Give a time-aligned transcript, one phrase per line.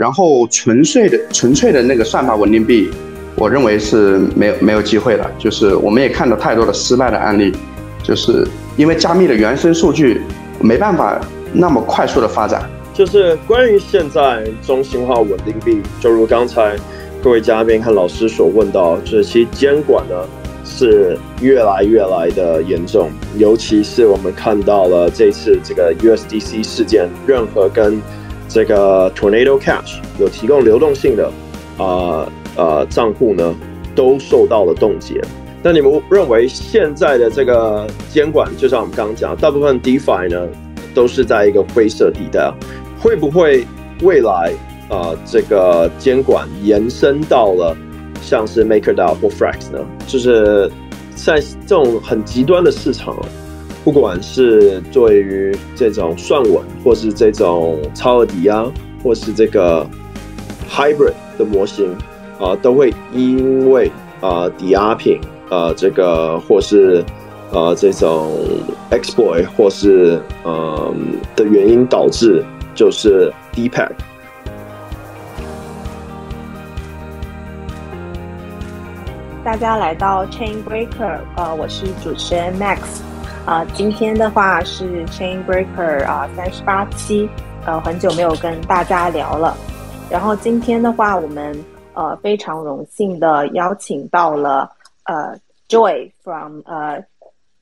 [0.00, 2.88] 然后纯粹的纯粹的那个算法稳定币，
[3.36, 5.30] 我认为是没有没有机会的。
[5.38, 7.52] 就是我们也看到太多的失败的案例，
[8.02, 8.48] 就是
[8.78, 10.22] 因为加密的原生数据
[10.58, 11.20] 没办法
[11.52, 12.62] 那么快速的发展。
[12.94, 16.74] 就是关于现在中心化稳定币，就如刚才
[17.22, 20.14] 各位嘉宾和老师所问到，就是其监管呢
[20.64, 28.00] 是越来越来的严重，尤其是我们看到了这次这个 USDC 事件，任何跟
[28.50, 31.30] 这个 Tornado Cash 有提供流动性的
[31.78, 33.54] 啊呃账户呢，
[33.94, 35.22] 都受到了冻结。
[35.62, 40.48] 那你们认为现在的这个监管，就像我们刚刚讲，大部分 DeFi 呢
[40.94, 42.52] 都是在一个灰色地带？
[42.98, 43.64] 会不会
[44.02, 44.52] 未来
[44.88, 47.76] 啊，这个监管延伸到了
[48.20, 49.78] 像是 MakerDAO 或 Frax 呢？
[50.08, 50.68] 就是
[51.14, 53.14] 在这种很极端的市场，
[53.84, 58.64] 不管是对于这种算稳，或是这种超额抵押，
[59.02, 59.86] 或是这个
[60.70, 61.96] Hybrid 的模型
[62.38, 63.90] 啊，都会因为
[64.20, 67.04] 啊抵押品啊这个或是
[67.52, 68.32] 啊这种
[68.90, 72.44] exploit 或是嗯的原因导致。
[72.72, 73.90] 就是 Deepak。
[79.44, 82.78] 大家来到 Chain Breaker，呃，我是主持人 Max，
[83.50, 87.28] 啊，今天的话是 Chain Breaker 啊三十八期，
[87.66, 89.56] 呃，很久没有跟大家聊了。
[90.08, 91.52] 然后今天的话，我们
[91.92, 94.70] 呃非常荣幸的邀请到了
[95.02, 95.36] 呃
[95.68, 97.04] Joy from 呃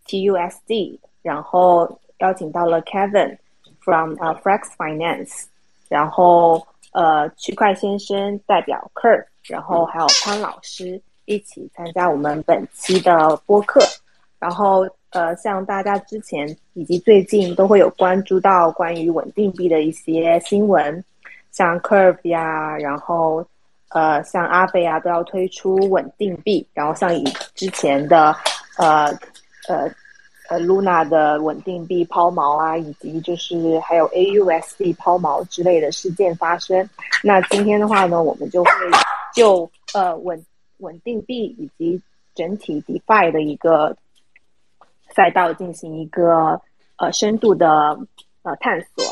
[0.06, 3.38] TUSD，然后邀请到了 Kevin。
[3.80, 5.44] from 呃 Flex Finance，
[5.88, 13.80] 然后呃区块先生代表 Kurt，然后还有潘老师一起参加我们本期的播客。
[14.38, 21.04] 然后呃像大家之前以及最近都会有关注到关于稳定币的一些新闻，
[21.50, 23.44] 像 Curve 呀，然后
[23.90, 27.24] 呃像阿飞啊都要推出稳定币，然后像以
[27.54, 28.34] 之前的
[28.76, 29.06] 呃
[29.68, 29.90] 呃。
[30.50, 36.88] 呃，Luna 的稳定币抛锚啊，以及就是还有 AUSD 抛锚之类的事件发生。
[37.22, 38.70] 那今天的话呢，我们就会
[39.34, 40.42] 就呃稳
[40.78, 42.00] 稳定币以及
[42.34, 43.94] 整体 DeFi 的一个
[45.18, 46.60] 赛道进行一个
[46.98, 47.66] 呃深度的
[48.42, 49.04] 呃探索。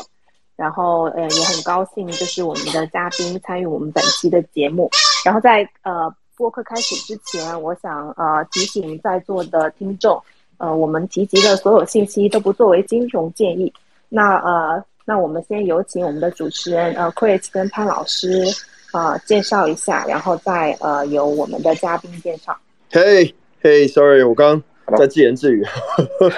[0.55, 4.89] 然后呃也很高兴，就是我们的嘉宾参与我们本期的节目。
[5.25, 10.23] 然后在呃播客开始之前，我想呃提醒在座的听众。
[10.59, 13.71] 呃，我们提及的所有信息都不作为金融建议。
[14.09, 18.43] 那呃，那我们先有请我们的主持人呃，Chris 跟潘老师
[18.91, 22.57] 啊介绍一下，然后再呃由我们的嘉宾介绍。
[22.91, 23.31] Hey
[23.61, 24.63] Hey，Sorry，我刚
[24.95, 25.65] 在自言自语。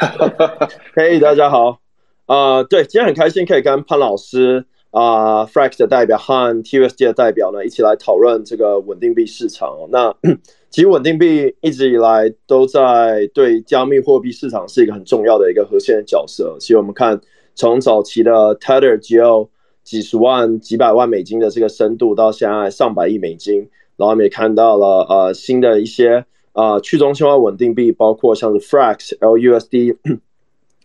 [0.95, 1.81] Hey，大家好。
[2.25, 9.77] 啊，对，今天很开心可以跟潘老师啊，Frax 的代表和 TUSD 的代表呢一起来讨论这个稳定币市场。
[9.91, 10.15] 那
[10.71, 16.57] 其实稳定币一直以来都在对加密货币市场是一个很重要的一个核心的角色。
[16.59, 17.21] 其实我们看
[17.53, 19.47] 从早期的 Tether 只有
[19.83, 29.97] 几十万、几百万美金的这个深度，到现在上百亿美金，然后我们也看到了呃新的一些啊去中心化稳定币，包括像是 Frax、LUSD，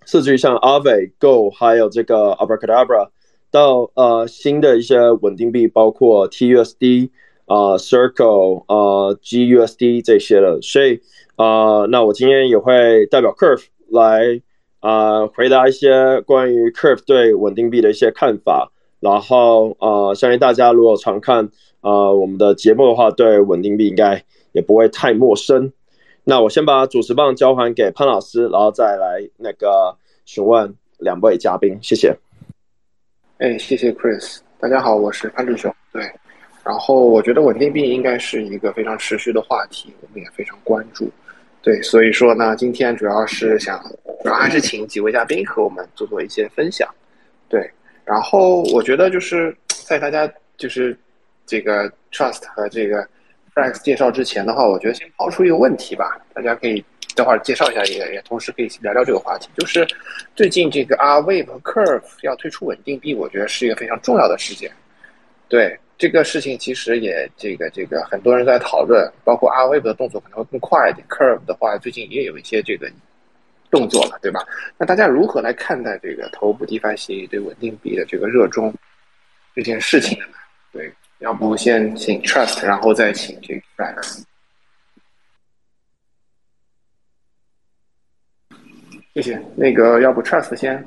[0.06, 3.08] 甚至于像 Ave、Go，还有这个 Abracadabra，
[3.50, 7.10] 到呃新的一些稳定币，包括 TUSD。
[7.46, 11.02] 啊，Circle 啊，GUSD 这些了，所以
[11.36, 14.40] 啊，那我今天也会代表 Curve 来
[14.80, 18.72] 啊回答一些关于 Curve 对稳定币的一些看法。
[18.98, 21.50] 然后啊，相信大家如果常看
[21.82, 25.70] 啊我们的节目的话，对稳定币应该也不会太陌生。
[26.22, 29.94] 那我先把主持棒交还给潘老师，然后再来那个
[30.24, 32.16] 询问两位嘉宾，谢谢。
[33.38, 36.02] 哎，谢谢 Chris，大家好，我是潘志雄，对。
[36.64, 41.10] 然后我觉得稳定币应该是一个非常持续的话题，我们也非常关注。
[41.60, 43.82] 对，所以说呢，今天主要是想，
[44.22, 46.88] 主要还是请几位嘉宾和我们做做一些分享。
[47.50, 47.70] 对，
[48.04, 50.96] 然后我觉得就是在大家就是
[51.44, 53.06] 这个 trust 和这个
[53.54, 56.84] flex 介绍之前的话，我觉得先抛出一个问题吧，大家可以
[57.14, 59.86] 等会儿介绍一下，也也同时可以聊聊这个话题，就是
[60.34, 64.70] 最近这个 R Wave 和 Curve 要推出稳定币，我觉得是一个非常重要的事件。
[65.48, 65.78] 对。
[65.96, 72.90] 这个事情其实也这个这个很多人在讨论，包括 R Wave 的动作可能会更快一点，Curve 的话最近也有一些这个
[73.70, 74.44] 动作了，对吧？
[74.76, 78.74] 那大家如何来看待这个头部 DeFi 协议对稳定币的这个热衷
[79.54, 80.26] 这件事情呢？
[81.24, 84.22] 对，要不先请 Trust，然后再请这个 Flex。
[89.14, 89.42] 谢谢。
[89.56, 90.86] 那个要不 Trust 先？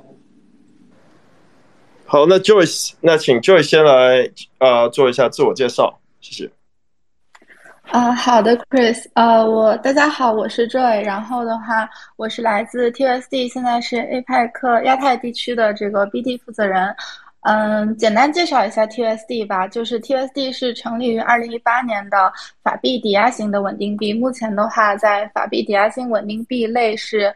[2.05, 4.29] 好，那 Joyce，那请 Joyce 先来
[4.59, 6.51] 呃做一下自我介绍，谢谢。
[7.91, 16.93] 啊，好的，Chris，呃，我大家好，我是 Joy，然后的话，我是来自 TSD，现在是 APEC 亚太地区的这个 BD 负责人。
[17.47, 27.33] 嗯，简单介绍一下 TSD 吧，就是 TSD 是成立于二零一八年的法币抵押型的稳定币，目前的话在法币抵押型稳定币类是。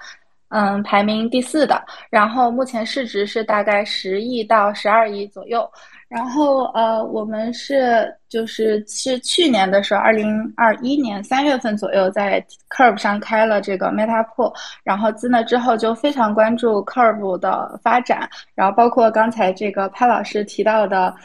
[0.53, 5.65] 嗯，排名第四的，然后目前市值是大概十亿到十二亿左右。
[6.11, 14.53] 然后呃，我们是就是是去年的时候，二零二一年三月份左右，在 Curve 上开了这个 Meta Pool，
[14.83, 21.15] 然后自那之后就非常关注 Curve 的发展，然后包括刚才这个潘老师提到的，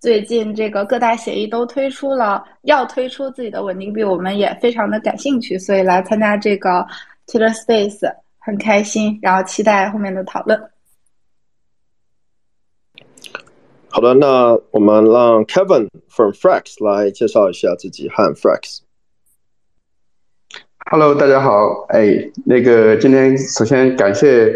[0.00, 6.84] 最近这个各大协议都推出了要推出自己的稳定币，我们也非常的感兴趣，所以来参加这个
[7.28, 8.12] Twitter Space。
[8.38, 10.56] 很开心，然后期待后面的讨论。
[13.96, 18.80] 好的，那我们让 Kevin from Frax 来介绍一下自己和 Frax。
[20.90, 21.86] Hello，大家好。
[21.88, 24.54] 哎，那个今天首先感谢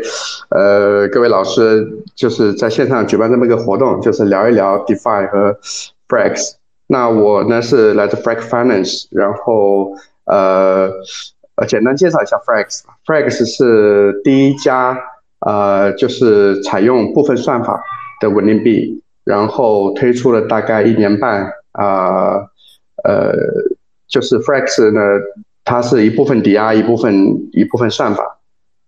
[0.50, 5.58] 呃各位老师，就是在线上举办这么一个活动，就是聊一聊 DeFi 和
[6.06, 6.56] Frax。
[6.86, 9.94] 那我呢是来自 Frax Finance，然后
[10.26, 10.92] 呃。
[11.54, 12.82] 呃，简单介绍一下 Frax。
[13.06, 14.98] Frax 是第一家
[15.40, 17.82] 呃，就是采用部分算法
[18.20, 22.36] 的稳定币，然后推出了大概一年半啊，
[23.04, 23.32] 呃，
[24.08, 25.00] 就是 Frax 呢，
[25.64, 27.14] 它是一部分抵押，一部分
[27.52, 28.38] 一部分算法。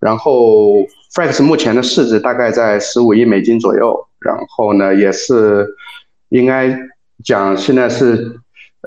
[0.01, 0.83] 然后
[1.15, 5.69] Frax 目前的市值大概在十五亿美金左右，然后呢，也是
[6.29, 6.77] 应该
[7.25, 8.39] 讲现在是。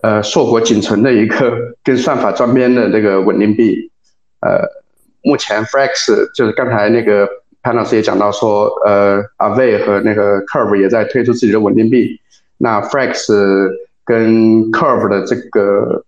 [0.04, 3.90] 呃，硕果仅存的一个跟算法沾边的这个稳定币，
[4.42, 4.60] 呃，
[5.24, 7.26] 目前 Frax 就是刚才那个
[7.66, 12.22] 潘老师也讲到说，呃，Aave 和那个 Curve 也在推出自己的稳定币，
[12.60, 13.34] 那 Frax
[14.06, 16.06] 跟 Curve 的这个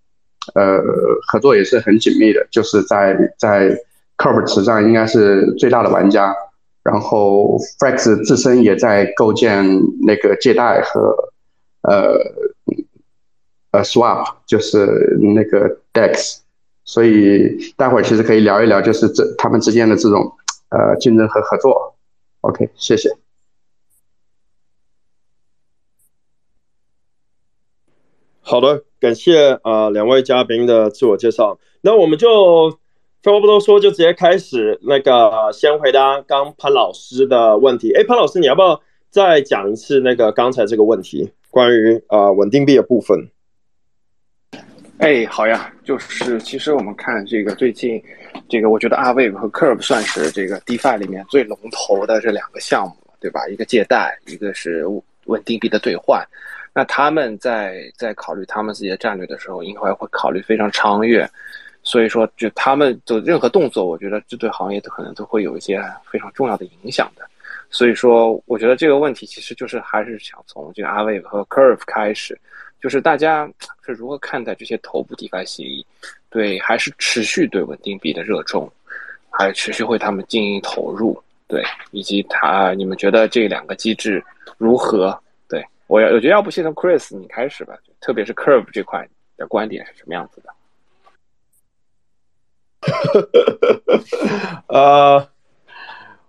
[0.54, 0.80] 呃
[1.28, 3.76] 合作也是很紧密的，就是在在
[4.20, 6.32] Curve 池上应该是最大的玩家，
[6.84, 9.66] 然后 Frax 自身也在构建
[10.06, 11.34] 那个借贷和
[11.82, 12.16] 呃。
[13.72, 16.38] 呃，swap 就是那个 dex，
[16.86, 20.32] 所以待会儿其实可以聊一聊，就是这他们之间的这种
[20.70, 21.96] 呃竞争和合作。
[22.42, 23.10] OK，谢谢。
[28.42, 31.60] 好的，感谢啊两位嘉宾的自我介绍。
[31.82, 32.72] 那我们就
[33.22, 37.92] 废话不多说，就直接开始那个先回答刚潘老师的问题。
[37.94, 43.30] 哎，潘老师，你要不要再讲一次那个刚才这个问题，关于啊稳定币的部分？
[45.00, 48.02] 哎，好呀，就是其实我们看这个最近，
[48.50, 53.48] 这个我觉得 Aave 和 Curve 算是这个 DeFi 里面最龙头的这两个项目，对吧？
[53.48, 54.86] 一个借贷，一个是
[55.26, 56.26] 稳定币的兑换。
[56.74, 61.30] 那他们在在考虑他们自己的战略的时候，应该会考虑非常长远。
[61.84, 65.80] 所以说，就他们的任何动作，我觉得这对行业都可能都会有一些
[66.12, 67.24] 非常重要的影响的。
[67.70, 72.36] 所以说，我觉得这个问题其实就是还是想从这个 Aave 和 Curve 开始。
[72.82, 73.50] 就是大家
[73.86, 75.86] 是如何看待这些头部 DeFi 协议？
[76.30, 78.72] 对，还是持续对稳定币的热衷，
[79.30, 81.22] 还持续为他们进行投入？
[81.48, 84.24] 对，以及他，你们觉得这两个机制
[84.58, 85.18] 如何？
[85.48, 90.54] 对我，我觉得要不先从 Chris 你开始吧，特别是 Curve 这块的观点是什么样子的？
[94.68, 95.30] 呃，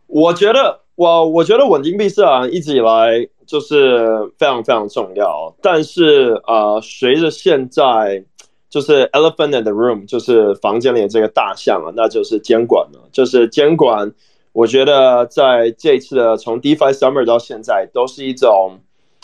[0.06, 3.28] 我觉得，我我觉得稳定币市场一直以来。
[3.48, 8.22] 就是非常非常重要，但是呃，随着现在
[8.68, 13.08] 就是 elephant in the room，就是房间里的这个大象啊，那就是监管了。
[13.10, 14.12] 就是监管，
[14.52, 18.80] 我觉得在这次的从 DeFi Summer 到现在，都是一种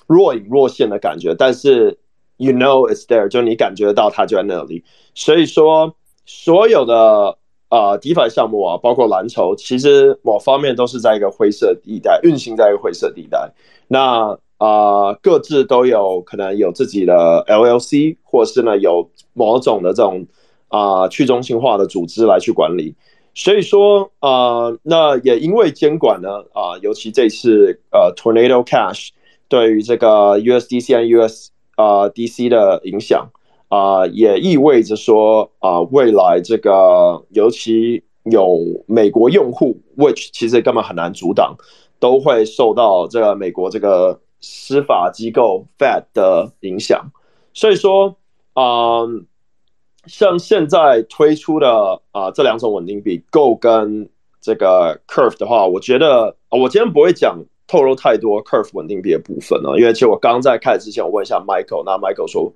[0.07, 1.35] 若隐若现的感觉。
[1.35, 1.99] 但是
[2.39, 4.83] you know it's there，就你感觉到它就在那里。
[5.15, 7.37] 所以说，所有的
[7.75, 13.53] 呃 DeFi 项目啊，包括蓝筹，其实某方面都是在一个灰色地带运行，在一个灰色地带。
[13.89, 20.25] 那啊，各自都有可能有自己的 LLC，或是呢有某种的这种
[20.69, 22.95] 啊去中心化的组织来去管理。
[23.35, 29.09] 所以说啊，那也因为监管呢啊，尤其这次呃 Tornado Cash
[29.49, 33.29] 对于这个 USDC 和 US 啊 DC 的影响
[33.69, 41.57] 啊，也意味着说啊，未来这个尤其有美国用户，which 其实根本很难阻挡。
[42.01, 47.11] 都会受到这个美国这个司法机构 Fed 的影响，
[47.55, 48.15] 所以说
[48.53, 49.07] 啊，
[50.07, 54.11] 像现在推出的啊这两种稳定币 Go 跟
[54.43, 62.53] 这个 Curve 的话，我觉得我今天不会讲透露太多 Curve 稳定币的部分呢，因为其实我刚在开始之前，我问一下 Michael，那 Michael 说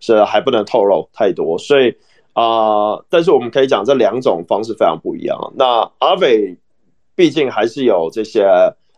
[0.00, 1.94] 是还不能透露太多，所以
[2.32, 5.52] 啊，但是我们可以讲这两种方式非常不一样。
[5.56, 6.56] 那阿伟
[7.14, 8.46] 毕竟还是有这些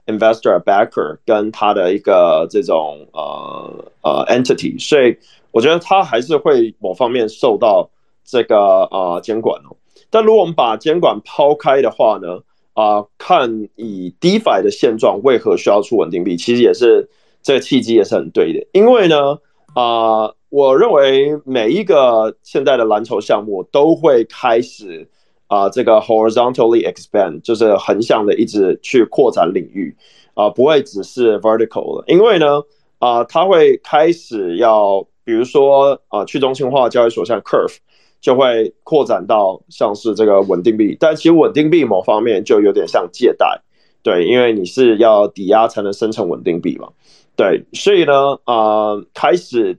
[0.06, 5.16] investor backer 跟他的一个这种呃呃 entity，所以
[5.52, 7.90] 我觉得他还是会某方面受到
[8.24, 9.76] 这个呃监管哦。
[10.10, 12.40] 但如果我们把监管抛开的话呢？
[12.72, 16.36] 啊，看以 DeFi 的现状，为何需要出稳定币？
[16.36, 17.10] 其实也是
[17.42, 18.66] 这个契机也是很对的。
[18.72, 19.38] 因为呢，
[19.74, 25.08] 啊，我认为每一个现在的篮球项目都会开始
[25.46, 29.96] 啊，这个 horizontally expand，就是横向的一直去扩展领域
[30.34, 32.04] 啊，不会只是 vertical 了。
[32.06, 32.62] 因为呢，
[32.98, 37.78] 啊，它会开始要，比如说啊，去中心化交易所像 Curve。
[38.22, 43.62] 就会扩展到像是这个稳定币，但其实稳定币某方面就有点像借贷，
[44.02, 46.90] 对，因为你是要抵押才能生成稳定币嘛，
[47.34, 49.78] 对，所以呢，啊，开始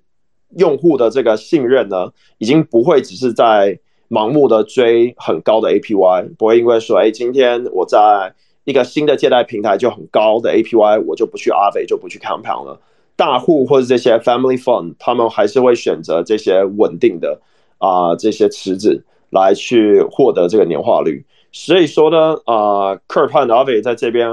[0.58, 3.79] 用户的这个信任呢，已经不会只是在
[4.10, 12.79] 盲目的追很高的 APY，不会因为说，哎，今天我在一个新的借贷平台就很高的 APY，我就不去阿伟就不去 Compound 了，
[13.15, 17.39] 大户或者这些 Family Fund，他们还是会选择这些稳定的。
[17.84, 24.29] 啊，这些池子来去获得这个年化率，所以说呢，啊 k u r 和 Avi 在这边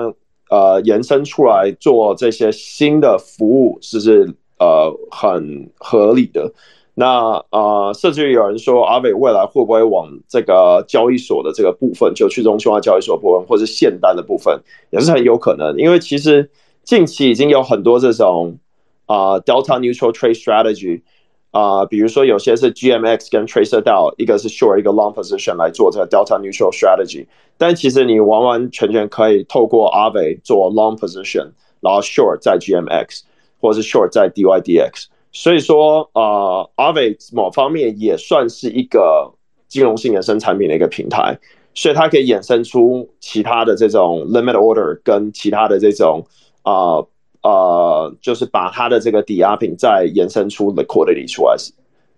[0.51, 6.53] 呃延伸出来做这些新的服务，是是呃很合理的。
[6.95, 14.61] 那啊，甚至有人说阿伟未来会不会往这个交易所的这个部分，就去中心化交易所部分，或者是现单的部分，
[14.91, 15.77] 也是很有可能。
[15.79, 16.51] 因为其实
[16.83, 18.59] 近期已经有很多这种
[19.07, 21.03] 啊 Delta Neutral Trade Strategy。
[21.51, 27.27] 啊，比如说有些是 GMX 跟 Tracer DAO，一个是 short，一个 long position 来做这个 Delta Neutral Strategy。
[27.57, 33.23] 但其实你完完全全可以透过阿伟做 long position，然后 short 在 GMX，
[33.61, 35.07] 或是 short 在 DYDX。
[35.33, 39.33] 所以说，呃，Ave 某方面也算是一个
[39.69, 41.39] 金融性衍生产品的一个平台，
[41.75, 46.27] 所以它可以衍生出其他的这种 limit order 跟其他的这种
[46.63, 47.05] 啊。
[47.41, 51.55] 呃，就是把它的这个抵押品再延伸出 liquidity 出来，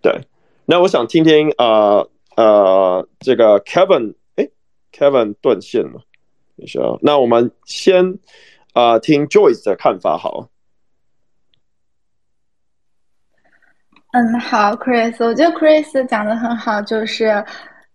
[0.01, 0.19] 对。
[0.65, 4.49] 那我想听听呃呃，这个 Kevin，哎
[4.91, 6.01] ，Kevin 断线了，
[6.57, 6.81] 等一下。
[7.03, 8.19] 那我们先
[8.73, 10.49] 啊听 Joyce 的看法，好。
[14.13, 17.45] 嗯，好，Chris，我觉得 Chris 讲的很好，就是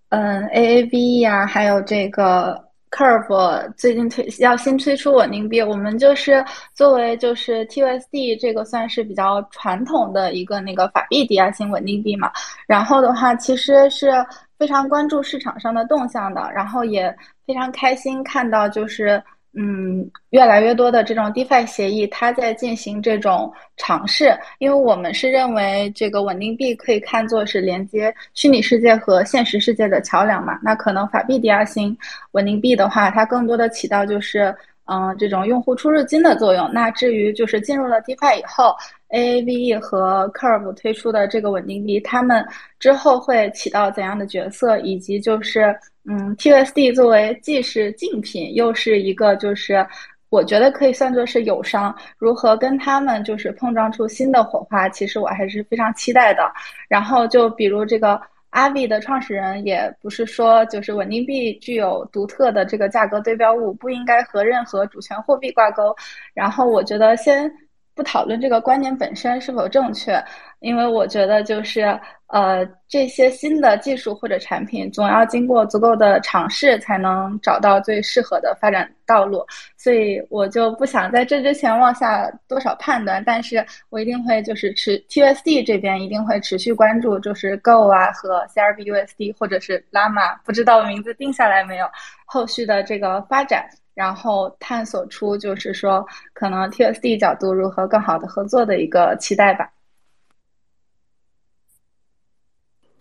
[0.09, 2.63] 嗯，AAV 呀，还有这个。
[2.91, 6.41] Curve 最近推要新推出稳定币，我们就是
[6.73, 12.31] 作为就是 TUSD 这个算是比较传统的一个那个法币抵押型稳定币嘛。
[12.65, 14.11] 然后的话，其实是
[14.57, 17.13] 非常关注市场上的动向的，然后也
[17.45, 19.21] 非常开心看到就是。
[19.57, 30.59] 嗯，越来越多的这种 DeFi 协议，它在进行这种尝试，因为我们是认为这个稳定币可以看作是连接虚拟世界和现实世界的桥梁嘛。
[30.61, 31.97] 那可能法币抵押型
[32.31, 34.53] 稳定币的话，它更多的起到就是
[34.87, 36.69] 嗯这种用户出入金的作用。
[36.73, 38.75] 那至于就是进入了 DeFi 以后
[39.09, 42.45] ，AAVE 和 Curve 推出的这个稳定币，他们
[42.79, 45.75] 之后会起到怎样的角色，以及就是。
[46.07, 49.83] 嗯，TUSD 作为既是竞品，又是一个就是
[50.29, 56.43] 我觉得可以算作是友商，如何跟他们就是碰撞出新的火花，其实我还是非常期待的。
[56.87, 58.21] 然后就比如这个
[58.51, 65.91] 阿 V 的创始人，也不是说就是稳定币具有独特的这个价格对标物，不应该和任何主权货币挂钩。
[66.35, 67.51] 然后我觉得先。
[67.95, 70.21] 不讨论这个观念本身是否正确，
[70.59, 71.97] 因为我觉得就是
[72.27, 79.45] 呃这些新的技术或者产品总要经过足够的尝试才能找到最适合的发展道路，
[79.77, 91.87] 所以我就不想在这之前妄下多少判断，但是我一定会就是持 TUSD 这边一定会持续关注，就是 Go 啊和 CRBUSD 或者是 Llama，不知道名字定下来没有，
[92.25, 93.65] 后续的这个发展。
[93.95, 99.71] 然后探索出就是说，可能 TSD 角度如何更好的合作的一个期待吧。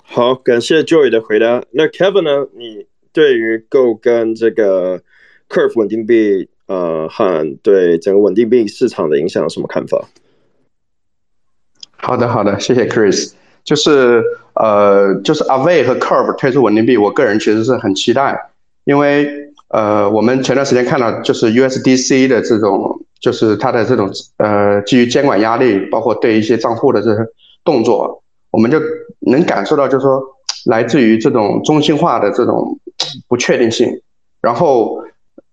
[0.04, 1.64] 好，感谢 Joy 的回答。
[1.72, 2.48] 那 Kevin 呢？
[2.54, 5.02] 你对于 Go 跟这个
[5.48, 10.06] Curve 稳定币，呃，和对整个稳定币市场的影响有什么看法？
[11.96, 13.32] 好的，好的，谢谢 Chris。
[13.64, 14.22] 就是
[14.54, 18.50] 呃，就是 Aave 和 Curve 推出稳定币，我个人其实是很期待，
[18.84, 19.52] 因为。
[19.74, 27.20] 呃，我们前段时间看到，就是 USDC 的这种，就是它的这种呃，基于监管压力，包括对一些账户的这些
[27.64, 28.80] 动作，我们就
[29.18, 30.22] 能感受到，就是说
[30.66, 32.78] 来自于这种中心化的这种
[33.26, 34.00] 不确定性。
[34.40, 35.02] 然后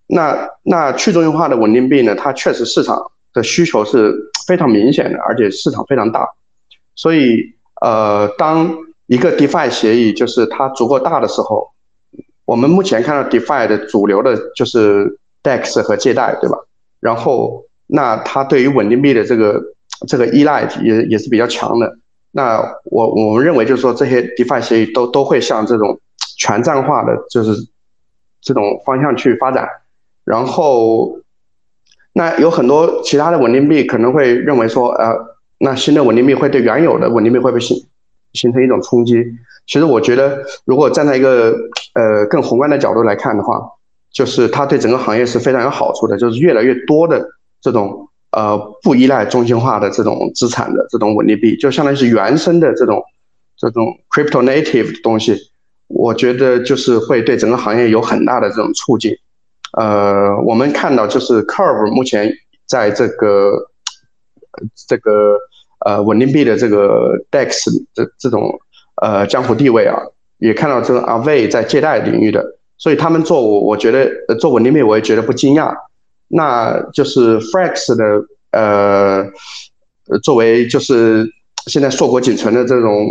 [0.06, 4.14] 那那去中心化的稳定币呢，它确实市场的需求是
[4.46, 6.28] 非常明显的，而且市场非常大。
[6.94, 7.42] 所以
[7.82, 8.72] 呃，当
[9.08, 11.71] 一个 DeFi 协议就是它足够大的时候，
[12.52, 16.58] 我们目前看到 DeFi 的主流的就是 DEX 和借贷，对吧？
[17.00, 19.64] 然后那它对于稳定币的这个
[20.06, 21.98] 这个依赖也也是比较强的。
[22.32, 25.98] 那我我们认为就是说这些 DeFi 协议都都会向这种
[26.38, 27.54] 全站化的就是
[28.42, 29.66] 这种方向去发展。
[30.26, 31.22] 然后
[32.12, 35.16] 那有很多其他的稳定币可能会认为说，呃，
[35.60, 37.82] 那新的稳定币会对原有的稳定币会不会形
[38.34, 39.24] 形成一种冲击？
[39.66, 41.56] 其实我觉得，如果站在一个
[41.94, 43.62] 呃更宏观的角度来看的话，
[44.12, 47.26] 就是它对整个行业是非常有好处的，就是越来越多的
[47.62, 48.08] 这种。
[48.34, 53.04] 呃，不依赖中心化的这种资产的这种稳定币，就相当于是原生的这种
[53.58, 55.38] 这种 crypto native 的东西，
[55.88, 59.14] 我觉得就是会对整个行业有很大的这种促进。
[59.78, 62.34] 呃，我们看到就是 Curve 目前
[62.66, 63.52] 在这个
[64.88, 65.38] 这个
[65.86, 68.58] 呃稳定币的这个 DEX 这这种
[69.02, 69.98] 呃江湖地位啊，
[70.38, 72.44] 也看到这个阿卫在借贷领域的，
[72.78, 75.76] 所以他们做我我觉得做稳定币我也觉得不惊讶。
[76.34, 79.26] 那就是 Frax 的呃，
[80.24, 81.28] 作为就是
[81.68, 83.08] 现在硕果仅存的这种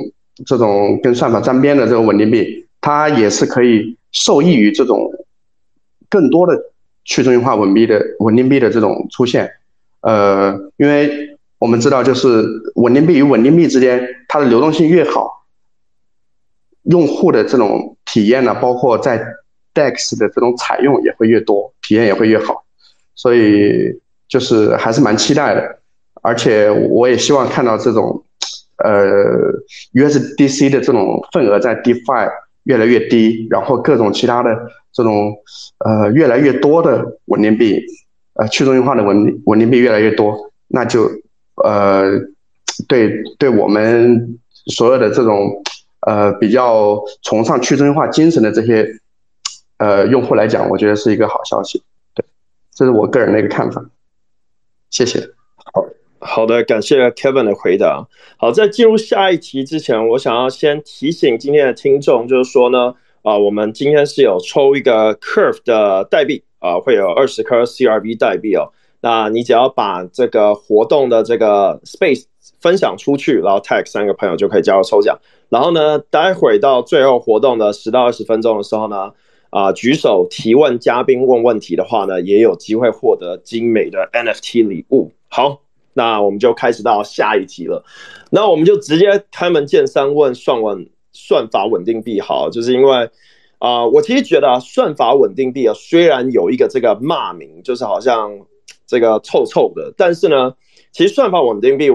[0.47, 5.11] 这种跟算法沾边的这种稳定币，它也是可以受益于这种
[6.09, 6.59] 更多的
[7.04, 9.50] 去中心化稳币的稳定币的这种出现。
[10.02, 12.42] 呃，因为我们知道，就是
[12.76, 15.39] 稳定币与稳定币之间，它的流动性越好，
[16.90, 19.18] 用户的这种体验呢，包括在
[19.75, 22.64] DEX 的这种采用也会越多，体验也会越好。
[23.14, 25.78] 所以就是还是蛮期待的，
[26.23, 28.25] 而且我也希望看到这种，
[28.78, 29.52] 呃
[29.92, 32.30] ，USDC 的这种份额在 DeFi
[32.64, 34.56] 越来越低，然后各种其他的
[34.92, 35.35] 这种
[35.85, 37.85] 呃越来越多的稳定币，
[38.35, 41.10] 呃去中心化的稳稳定币越来越多，那就
[41.62, 42.10] 呃
[42.88, 45.62] 对对我们所有的这种
[46.10, 48.84] 呃比较崇尚去中心化精神的这些
[49.78, 51.80] 呃用户来讲，我觉得是一个好消息。
[52.16, 52.25] 对
[52.75, 53.80] 这是我个人的一个看法，
[54.90, 55.20] 谢谢。
[55.73, 55.86] 好
[56.18, 58.08] 好的，感谢 Kevin 的回答。
[58.36, 62.92] 好，在进入下一题之前，我想要先提醒今天的听众，就是说呢，
[63.23, 68.73] 啊，我们今天是有抽一个 Curve 的代币啊，会有二十颗 CRV 代币哦。
[69.00, 72.25] 那你只要把这个活动的这个 Space
[72.60, 75.18] 分享出去，然后 tag 三个朋友就可以加入抽奖。
[75.49, 79.12] 然后呢，待会到最后活动的十到二十分钟的时候呢。
[79.50, 85.10] 啊，举手提问，嘉宾问问题的话呢，也有机会获得精美的 NFT 礼物。
[85.26, 87.84] 好，那我们就开始到下一题了。
[88.30, 92.20] 那我们就直接开门见山问算稳算法稳定币。
[92.20, 93.10] 好，就是因为
[93.58, 98.30] 啊，我其实觉得啊，算法稳定币啊，虽然有一个这个骂名，就是好像
[98.86, 100.54] 这个臭臭的，但是呢，
[100.92, 101.90] 其实算法稳定币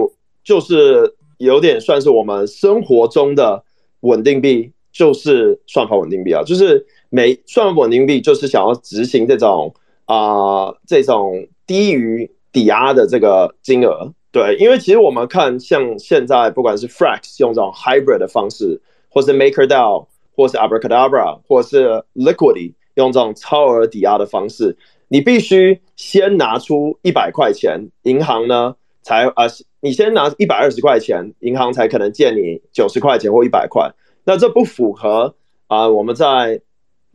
[0.46, 3.62] 就是有点算是我们生活中的
[4.00, 6.86] 稳定币，就是算法稳定币啊，就是。
[7.08, 9.72] 每算法稳定币就是想要执行这种
[10.06, 28.74] 啊这种低于抵押的这个金额，对，因为其实我们看像现在不管是 Frax 用这种 hybrid 的方式，或是 MakerDAO，或是 Abracadabra，或是 Liquidity 用这种超额抵押的方式，你必须先拿出一百块钱，银行呢
[29.06, 29.46] 才啊，
[29.78, 33.88] 你先拿一百二十块钱，银行才可能借你九十块钱或一百块，
[34.24, 35.36] 那这不符合
[35.68, 36.60] 啊我们在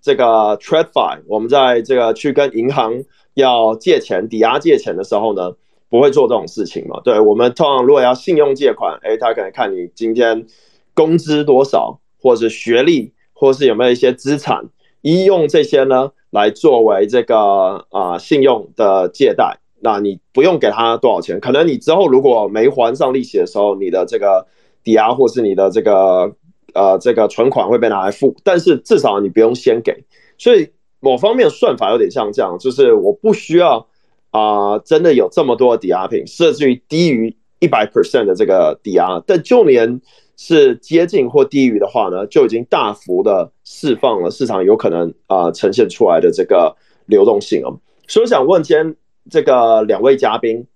[0.01, 5.51] 这个 TradeFi，我们在这个去跟银行要借钱、抵押借钱的时候呢，
[5.89, 7.01] 不会做这种事情嘛？
[7.03, 10.47] 对我们通常如果要信用借款，哎，他可能看你今天
[10.93, 14.69] 工资多少，或是学历，或是有没有一些资产，
[15.01, 24.47] 一用这些呢来作为这个啊信用的借贷，那你不用给他多少钱，可能你之后如果没还上利息的时候，你的这个
[24.83, 26.33] 抵押或是你的这个。
[26.73, 29.93] 呃，这个存款会被拿来付，但是至少你不用先给，
[30.37, 30.69] 所以
[31.01, 33.85] 某方面算法有点像这样，就是我不需要
[34.29, 39.99] 啊，真的有这么多抵押品，甚至于低于一百 percent 的这个抵押，但就连
[40.37, 46.73] 是接近或低于的话呢，就已经大幅的释放了市场有可能啊呈现出来的这个
[47.05, 47.77] 流动性哦。
[48.07, 48.95] 所以想问今天
[49.29, 50.67] 这个两位嘉宾，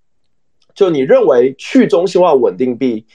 [0.73, 3.05] 就你认为去中心化稳定币？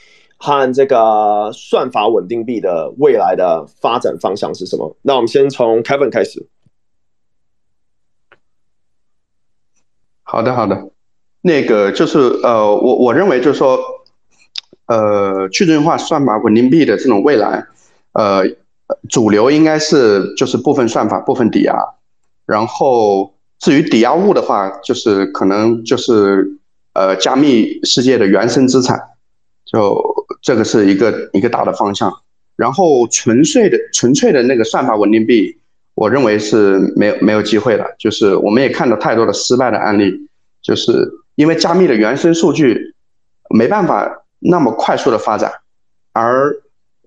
[0.43, 4.97] 和这个算法稳定币的未来的发展方向是什么？
[5.03, 6.49] 那我们先从 Kevin 开始。
[10.23, 10.89] 好的，好的。
[11.43, 13.79] 那个就是呃，我我认为就是说，
[14.87, 17.67] 呃，去中心化算法稳定币的这种未来，
[18.13, 18.45] 呃，
[19.11, 21.77] 主流应该是就是部分算法、部分抵押，
[22.47, 26.51] 然后至于抵押物的话，就是可能就是
[26.95, 28.99] 呃加密世界的原生资产，
[29.65, 30.03] 就
[30.43, 32.13] 这个是一个一个大的方向。
[32.57, 35.57] 然后纯粹的纯粹的那个算法稳定币，
[35.95, 37.95] 我认为是没有没有机会的。
[37.99, 40.29] 就是我们也看到太多的失败的案例，
[40.61, 42.95] 就是因为加密的原生数据
[43.49, 45.51] 没办法那么快速的发展，
[46.13, 46.55] 而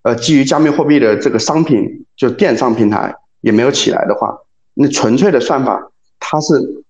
[0.01, 4.35] 呃基于加密货币的这个商品，就电商平台也没有起来的话，
[4.73, 5.91] 那纯粹的算法
[6.25, 6.83] 它是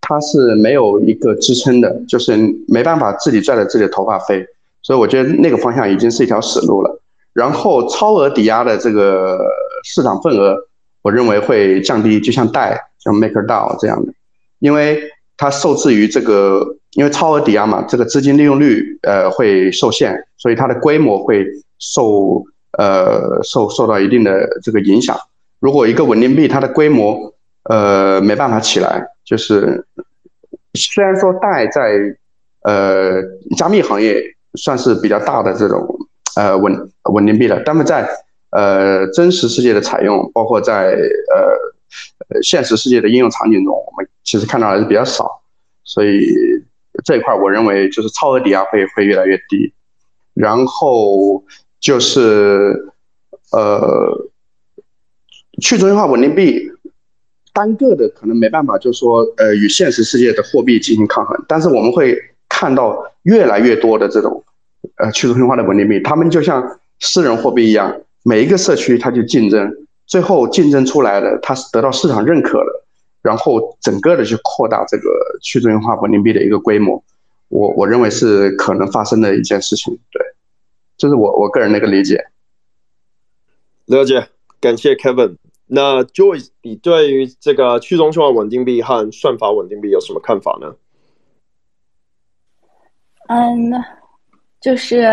[0.00, 4.44] 它是没有一个支撑的，就是没办法自己拽着自己的头发飞。
[4.82, 7.00] 所以我觉得那个方向已经是一条死路了。
[7.32, 9.38] 然后超额抵押的这个
[9.84, 10.56] 市场份额，
[11.02, 14.12] 我认为会降低，就像贷，像 MakerDAO 这样的，
[14.58, 15.02] 因为
[15.36, 21.44] 它受制于这个，因为超额抵押嘛，这个资金利用率呃会受限，所以它的规模会
[21.78, 22.42] 受
[22.78, 25.16] 呃受受到一定的这个影响。
[25.60, 27.34] 如果一个稳定币它的规模
[27.68, 29.86] 呃没办法起来，就是
[30.74, 32.16] 虽然说贷在
[32.62, 33.22] 呃
[33.56, 34.22] 加密行业
[34.54, 35.86] 算是比较大的这种。
[36.36, 38.06] 呃，稳稳定币的，但是在
[38.50, 45.40] 呃真实世界的采用，包括在呃现实世界的应用场景中，我们其实看到还是比较少，
[45.82, 46.28] 所以
[47.06, 49.72] 这一块我认为就是超额抵押会会越来越低，
[50.34, 51.42] 然后
[51.80, 52.92] 就是
[53.52, 54.28] 呃
[55.62, 56.70] 去中心化稳定币
[57.56, 62.16] 单个的可能没办法，就是说呃与现实世界的货币进行抗衡，但是我们会
[62.48, 64.42] 看到越来越多的这种。
[64.98, 66.62] 呃，去中心化的稳定币，他们就像
[67.00, 67.92] 私人货币一样，
[68.22, 69.68] 每一个社区它就竞争，
[70.06, 72.84] 最后竞争出来的它是得到市场认可的，
[73.20, 75.10] 然后整个的去扩大这个
[75.42, 77.02] 去中心化稳定币的一个规模，
[77.48, 79.92] 我我认为是可能发生的一件事情。
[80.12, 80.22] 对，
[80.96, 82.24] 这是我我个人的一个理解。
[83.86, 84.28] 了解，
[84.60, 85.34] 感谢 Kevin。
[85.66, 90.74] 那 Joyce，你对于这个去中心化稳定币和算法稳定币有什么看法呢？
[93.28, 93.72] 嗯。
[94.58, 95.06] 就是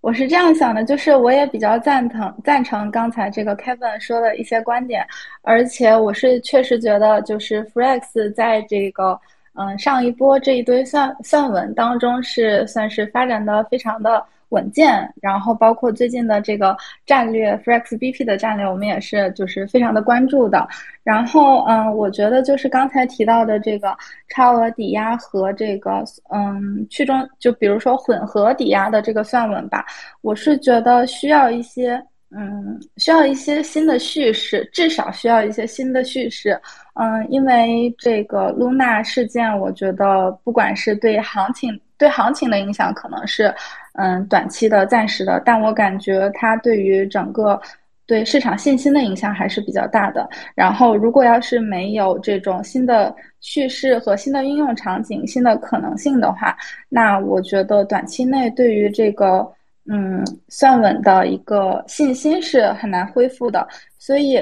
[0.00, 5.06] 我是这样想的，就是我也比较赞同赞成刚才这个 Kevin 说的一些观点，
[5.42, 9.20] 而且我是确实觉得，就是 Frex 在这个
[9.54, 14.24] 嗯上一波这一堆算算稳当中是算是发展的非常的。
[14.52, 20.68] 稳健，然后包括最近的这个战略，Flex BP 的战略，我们也是就是非常的关注的。
[21.02, 23.96] 然后，嗯，我觉得就是刚才提到的这个
[24.28, 29.84] 超额抵押和这个嗯去中，就比如说混合抵押的这个算稳吧，
[30.20, 36.60] 我是觉得需要一些嗯需要一些新的叙事，至少需要一些新的叙事。
[36.94, 43.52] 嗯，因为这个 Luna 事件，我觉得不管是对行情对行情的影响，可能是。
[43.94, 47.60] 嗯，短期的、暂时的，但我感觉它对于整个
[48.06, 50.26] 对市场信心的影响还是比较大的。
[50.54, 56.56] 然后，如果要是没有这种新的叙事和新的应用场景、新的可能性的话，
[56.88, 59.46] 那我觉得短期内对于这个
[59.86, 63.68] 嗯算稳的一个信心是很难恢复的。
[63.98, 64.38] 所以，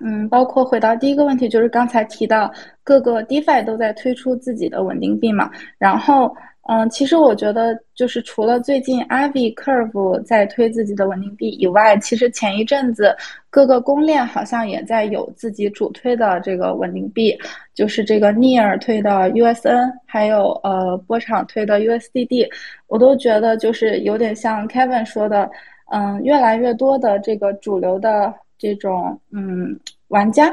[0.00, 2.50] 嗯，包括回到第一个问题，就是刚才提到
[2.82, 6.34] 各个 DeFi 都在推出自己的稳定币嘛，然后。
[6.68, 13.16] 嗯，其实我觉得，就是除了最近 Ivy Curve 在推自己的稳定币以外，其实前一阵子
[13.50, 17.38] 各个公链好像也在有自己主推的这个稳定币，
[17.72, 22.48] 就是这个 Near 推的 USN，还有呃波场推的 USDD，
[22.88, 25.48] 我都觉得就是有点像 Kevin 说的，
[25.92, 30.52] 嗯，越来越多的这个主流的这种嗯玩家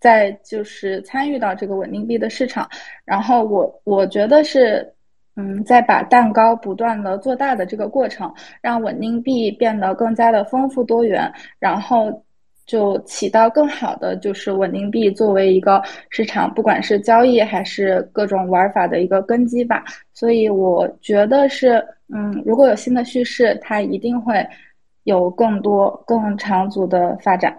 [0.00, 2.68] 在就是参与到这个稳定币的市场，
[3.04, 4.92] 然后我我觉得是。
[5.34, 12.24] 嗯，在把蛋糕不断的做大的这个过程，让稳定币变得更加的丰富多元，然后
[12.66, 19.82] 就起到更好的就是稳定币作为一个市场，不管是交易还是各种玩法的一个根基吧。
[20.12, 21.82] 所以我觉得是，
[22.14, 24.46] 嗯，如果有新的叙事，它一定会
[25.04, 27.56] 有更多更长足的发展。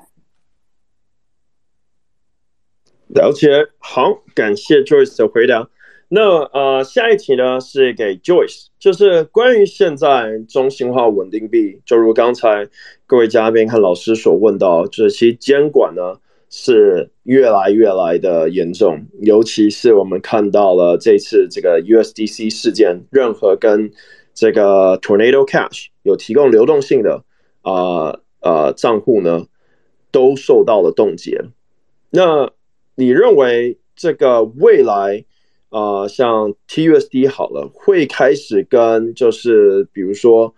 [3.08, 5.68] 了解，好，感谢 Joyce 的回答。
[6.16, 12.70] 那呃，下一题呢是给 Joyce，就是关于现在中心化稳定币，就如刚才
[13.08, 16.20] 各位嘉宾和老师所问到，就是其监管呢
[16.52, 23.92] 是越来越来的严重，尤其是我们看到了这次这个 USDC 事件，任何跟
[24.36, 27.24] 这个 Tornado Cash 有提供流动性的
[27.64, 29.48] 啊呃账户呢，
[30.12, 31.42] 都受到了冻结。
[32.12, 32.52] 那
[32.94, 35.26] 你认为这个未来？
[35.74, 40.54] 啊，像 TUSD 好了，会开始跟就是比如说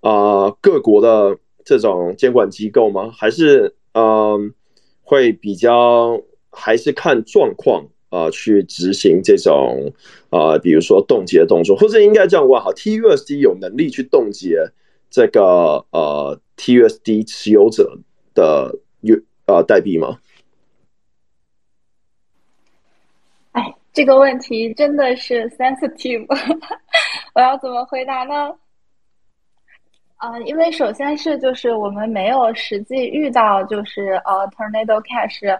[0.00, 3.10] 啊各国的这种监管机构吗？
[3.10, 4.52] 还是嗯
[5.02, 9.94] 会比较还是看状况啊去执行这种
[10.28, 14.70] 啊，比如说冻结动作，或者应该这样问好，TUSD 有能力去冻结
[15.08, 17.98] 这个呃 TUSD 持有者
[18.34, 20.18] 的 U 呃代币吗？
[23.52, 26.26] 哎，这个问题真的是 sensitive，
[27.34, 28.54] 我要怎么回答呢？
[30.16, 35.58] 啊，因为首先是就是我们没有实际遇到就是呃 Tornado Cash，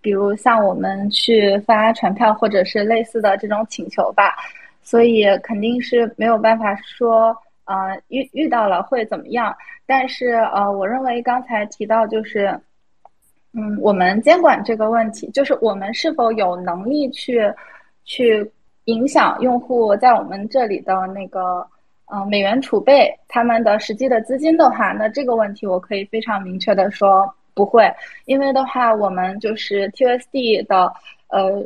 [0.00, 4.34] 比如像我们去发传票或者是类似的这种请求吧，
[4.82, 9.54] 所以肯定是没有办法说呃遇遇到了会怎么样。
[9.86, 12.58] 但是呃，我认为刚才提到就是
[13.52, 17.40] 嗯，我们监管这个问题，就是我们是否有能力去
[18.04, 18.50] 去
[18.84, 21.66] 影响用户在我们这里的那个。
[22.10, 27.86] 嗯，美元储备他们的实际的资金的话，那这个问题我可以非常明确的说不会，
[28.24, 30.90] 因为的话，我们就是 TUSD 的，
[31.28, 31.62] 呃，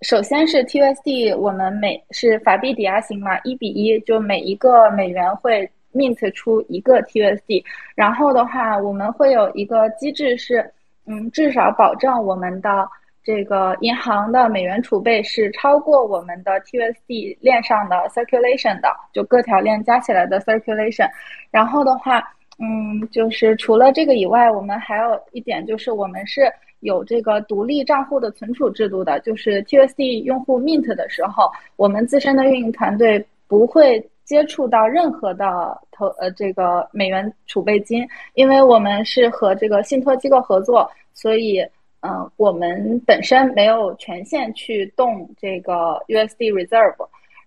[0.00, 7.62] 首先是 TUSD，我们每是法币抵押型嘛，一比一，就每一个美元会 mint 出一个 TUSD，
[7.94, 10.68] 然后的话，我们会有一个机制是，
[11.06, 12.88] 嗯，至少保证我们的。
[13.26, 21.08] 这个银行的美元储备是超过我们的 TSD 链上的 circulation 的，就各条链加起来的 circulation。
[21.50, 22.22] 然后的话，
[22.58, 41.64] 嗯，就是除了这个以外，我们还有一点就是我们是有这个独立账户的存储制度的，就是 TSD 用户 mint 的时候，我们自身的运营团队不会接触到任何的投呃这个美元储备金，因为我们是和这个信托机构合作，所以。
[42.06, 46.94] 嗯，我们本身没有权限去动这个 USD reserve，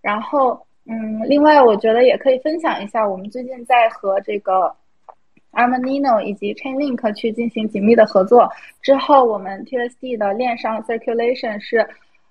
[0.02, 4.76] 然后，嗯，另外我觉得也可以分享一下，我们最近在和这个
[5.52, 8.50] Armanino 以及 Chainlink 去进行紧密的合作，
[8.82, 11.88] 之后我们 TSD 的链上 circulation 是，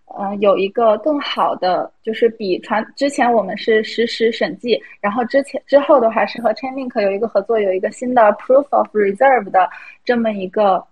[0.07, 9.69] 呃，有一个更好的，就是比传之前我们是实时审计，然后之前之后的话是和 Chainlink 有一个合作，有一个新的 proof of reserve 的
[10.05, 10.85] 这么一个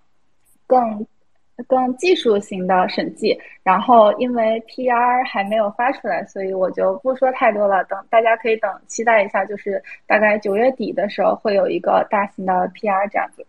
[0.67, 1.07] 更。
[1.69, 7.85] 更技术型的审计，然后因为 PR 还没有发出来，所以我就不说太多了。
[7.85, 13.47] 等大家可以等期待一下，就是大概九月底的时候会有一个大型的 PR 这样子。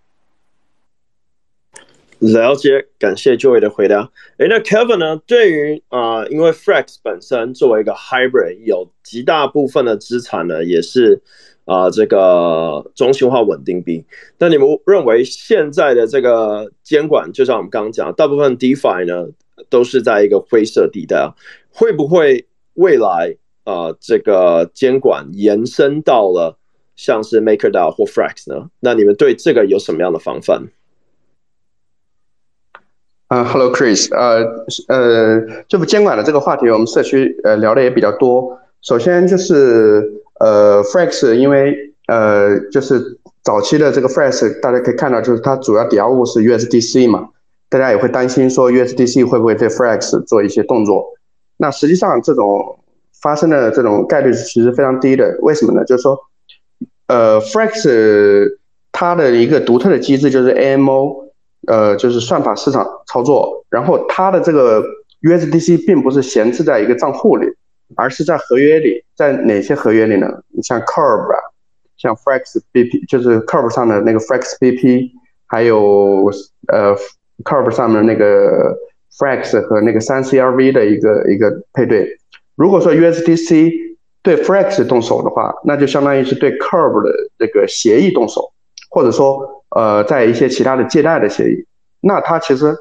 [2.20, 4.12] 了解，感谢 Joy 的回答。
[4.38, 5.22] 哎，那 Kevin 呢？
[5.28, 11.22] 对于啊，因为 Flex 本身作为一个 Hybrid，有极大部分的资产呢，也是。
[11.66, 14.06] 啊，这个中心化稳定币，
[14.38, 19.28] 那你们认为现在的这个监管，就像我们刚刚讲，大部分 DeFi 呢
[19.68, 21.34] 都是在一个灰色地带啊，
[21.72, 26.56] 会不会未来啊这个监管延伸到了
[26.96, 28.70] 像是 MakerDAO 或 Frax 呢？
[28.80, 30.68] 那你们对这个有什么样的防范？
[33.30, 34.44] 嗯，Hello Chris，呃
[34.88, 38.60] 呃，这部监管的这个话题，我们社区呃聊的也比较多。
[38.82, 40.12] 首先就是。
[40.38, 41.74] 呃 frex 因为
[42.10, 47.30] 呃，就是早期的这个 frex 大家可以看到，就是它主要抵押物是 USDC 嘛，
[47.70, 51.06] 大家也会担心说 USDC 会不会对 frex 做一些动作。
[51.56, 52.78] 那实际上这种
[53.22, 55.38] 发生的这种概率其实非常低的。
[55.40, 55.86] 为什么呢？
[55.86, 56.20] 就是说，
[57.08, 58.58] 呃 frex
[58.92, 61.25] 它的一个独特的机制就是 AMO，
[61.68, 64.84] 呃，就是算法市场操作，然后它的这个
[65.22, 67.48] USDC 并不是闲置在一个账户里。
[67.96, 70.28] 而是在合约里，在哪些合约里呢？
[70.48, 71.38] 你像 Curve 啊，
[71.96, 75.12] 像 Frax BP，就是 Curve 上的那个 Frax BP，
[75.46, 76.32] 还有
[76.68, 76.96] 呃
[77.44, 78.76] Curve 上面那个
[79.20, 82.18] Frax 和那个三 CRV 的一个一个配对。
[82.56, 83.72] 如果说 USDC
[84.24, 88.52] 对 Frax 动手的话，那就相当于是对 Curve 的这个协议动手，
[88.96, 91.66] 或者说呃在一些其他的借贷的协议，
[92.00, 92.74] 那他其实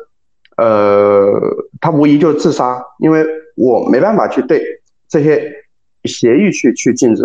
[0.57, 1.33] 呃
[1.81, 4.63] 他无疑就是自杀，因为我没办法去对。
[5.07, 5.53] 这些
[6.05, 7.23] 协议去去禁止，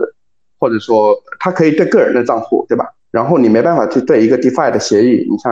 [0.59, 2.85] 或者说他可以对个人的账户，对吧？
[3.09, 5.51] 然后你没办法去对一个 DeFi 的协议，你像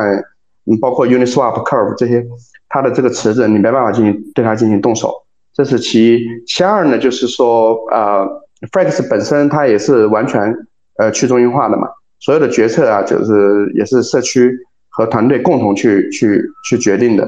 [0.65, 2.23] 你包括 Uniswap、Curve 这些，
[2.69, 5.11] 它的这个池子你没办法进行对它进行动手，
[5.51, 6.27] 这是其一。
[6.45, 8.27] 其二呢，就是说呃
[8.71, 10.53] ，Frax 本身它也是完全
[10.97, 11.87] 呃去中心化的嘛，
[12.19, 14.57] 所有的决策啊，就是也是社区
[14.89, 17.27] 和团队共同去去去决定的，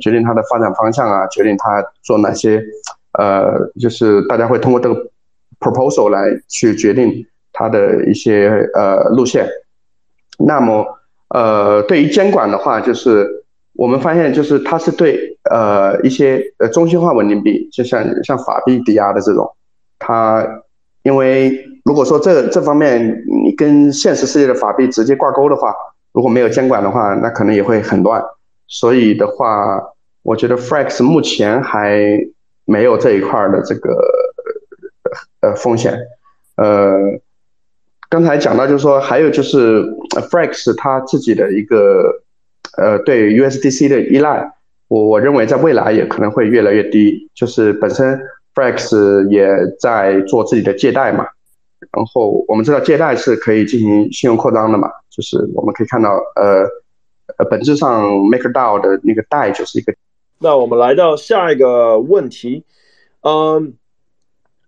[0.00, 2.62] 决定它的发展方向啊，决定它做哪些。
[3.18, 5.10] 呃，就是大家会通过这个
[5.60, 9.46] proposal 来去决定它的一些呃路线。
[10.38, 10.86] 那么，
[11.28, 19.54] 呃，对于监管的话，就是我们发现，就是它是对呃一些呃中心化稳定币，就像像法币抵押的这种，
[19.98, 20.62] 它
[21.02, 25.74] 因为如果说这这方面你跟现实世界的法币直接挂钩的话，
[26.12, 28.22] 如果没有监管的话，那可能也会很乱。
[28.66, 29.82] 所以的话。
[30.24, 31.98] 我觉得 Frax 目前还
[32.64, 33.90] 没有这一块的这个
[35.40, 35.98] 呃风险。
[36.54, 36.94] 呃，
[38.08, 39.82] 刚才讲到就是说，还有就是
[40.30, 42.22] Frax 它自己的一个
[42.78, 44.48] 呃对 USDC 的依赖，
[44.86, 47.28] 我我认为在未来也可能会越来越低。
[47.34, 48.20] 就是本身
[48.54, 49.48] Frax 也
[49.80, 51.26] 在做自己的借贷嘛，
[51.90, 56.64] 然后我们知道借贷是可以进行信用扩张的嘛，就是我们可以看到呃
[57.38, 59.94] 呃本质上 MakerDAO 的那个贷就是一个。
[60.38, 62.64] 那我们来到下一个问题，
[63.22, 63.74] 嗯，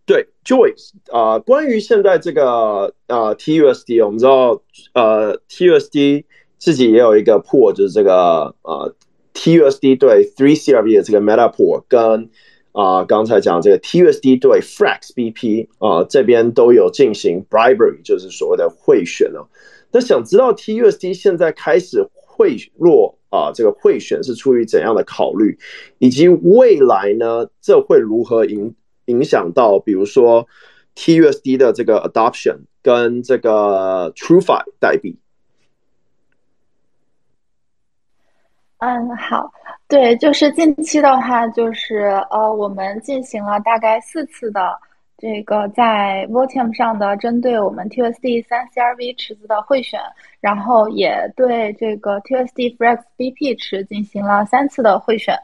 [0.06, 6.24] 对，Joyce 啊，关于现在这个呃 TUSD，我们知道呃 TUSD
[6.58, 8.94] 自己也有一个 pool，就是这个呃
[9.34, 12.30] TUSD 对 Three CRV 的这个 Meta pool，跟
[12.74, 19.48] 啊刚才讲这个 TUSD 对 Frax BP 啊这边都有进行 bribery，就是所谓的贿选哦。
[19.90, 23.14] 那想知道 TUSD 现在开始贿赂？
[23.30, 25.58] 啊，这个贿选是出于怎样的考虑，
[25.98, 27.48] 以及未来呢？
[27.60, 30.46] 这会如何影影响到，比如说
[30.94, 35.18] TUSD 的这个 adoption 跟这个 TrueFi 代币？
[38.78, 39.50] 嗯，好，
[39.94, 44.76] 对，就是近期的话，就是呃，我们进行了大概四次的。
[45.16, 50.00] 这个在 Votium 上的针对我们 TUSD 三 CRV 池子的会选，
[50.40, 55.38] 然后也对这个 TUSD Frax BP 池进行了三次的会选。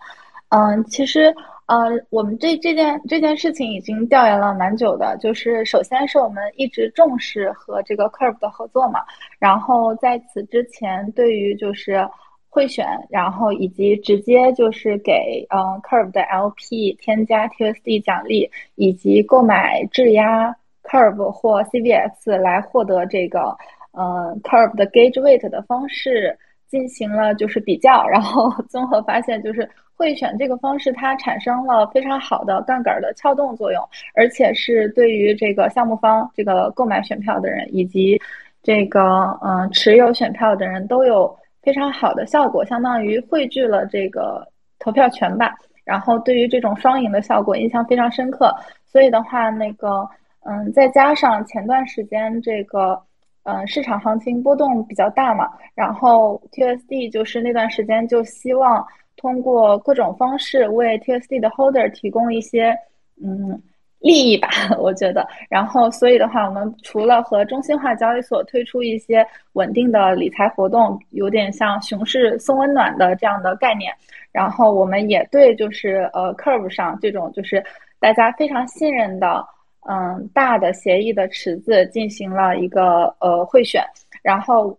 [0.48, 1.32] 嗯，其实
[1.66, 5.16] 呃，我们这这件这件事情已经调研了蛮久的。
[5.18, 9.04] 就是首先是我们一直重视和这个 Curve 的合作嘛，
[9.38, 12.04] 然后在此之前，对于就是。
[12.52, 23.56] 会选，然后以及直接就是给嗯 Curve 的 LP 添加 TSD 奖励，以及购买质押 Curve 或 CVX 来获得这个
[23.92, 26.36] 嗯 Curve 的 Gauge Weight 的方式
[26.68, 33.80] 进行了就是比较，然后 综合发现就是会选这个方式它产生了非常好的杠杆的撬动作用，
[34.14, 38.20] 而且是对于这个项目方这个购买选票的人以及
[38.60, 41.32] 这个嗯持有选票的人都有。
[41.62, 44.46] 非常好的效果，相当于汇聚了这个
[44.78, 45.54] 投票权吧。
[45.84, 48.54] 然后对于这种双赢的效果印象非常深刻。
[48.84, 50.08] 所以的话，那个
[50.44, 53.00] 嗯，再加上前段时间这个
[53.42, 62.76] 嗯市场行情波动比较大嘛，然后 T S D 就是那段时间就希望通过各种方式为 T S D 的 Holder 提供一些
[63.22, 63.60] 嗯。
[64.00, 64.48] 利益吧，
[64.80, 65.26] 我觉得。
[65.48, 73.92] 然后，所以的话，我们除了和中心化交易所推出一些稳定的理财活动，有点像熊市送温暖的这样的概念。
[74.32, 77.62] 然后，我们也对就是呃 Curve 上这种就是
[77.98, 79.44] 大家非常信任的
[79.88, 83.84] 嗯大的协议的池子进行了一个呃贿选。
[84.22, 84.78] 然后，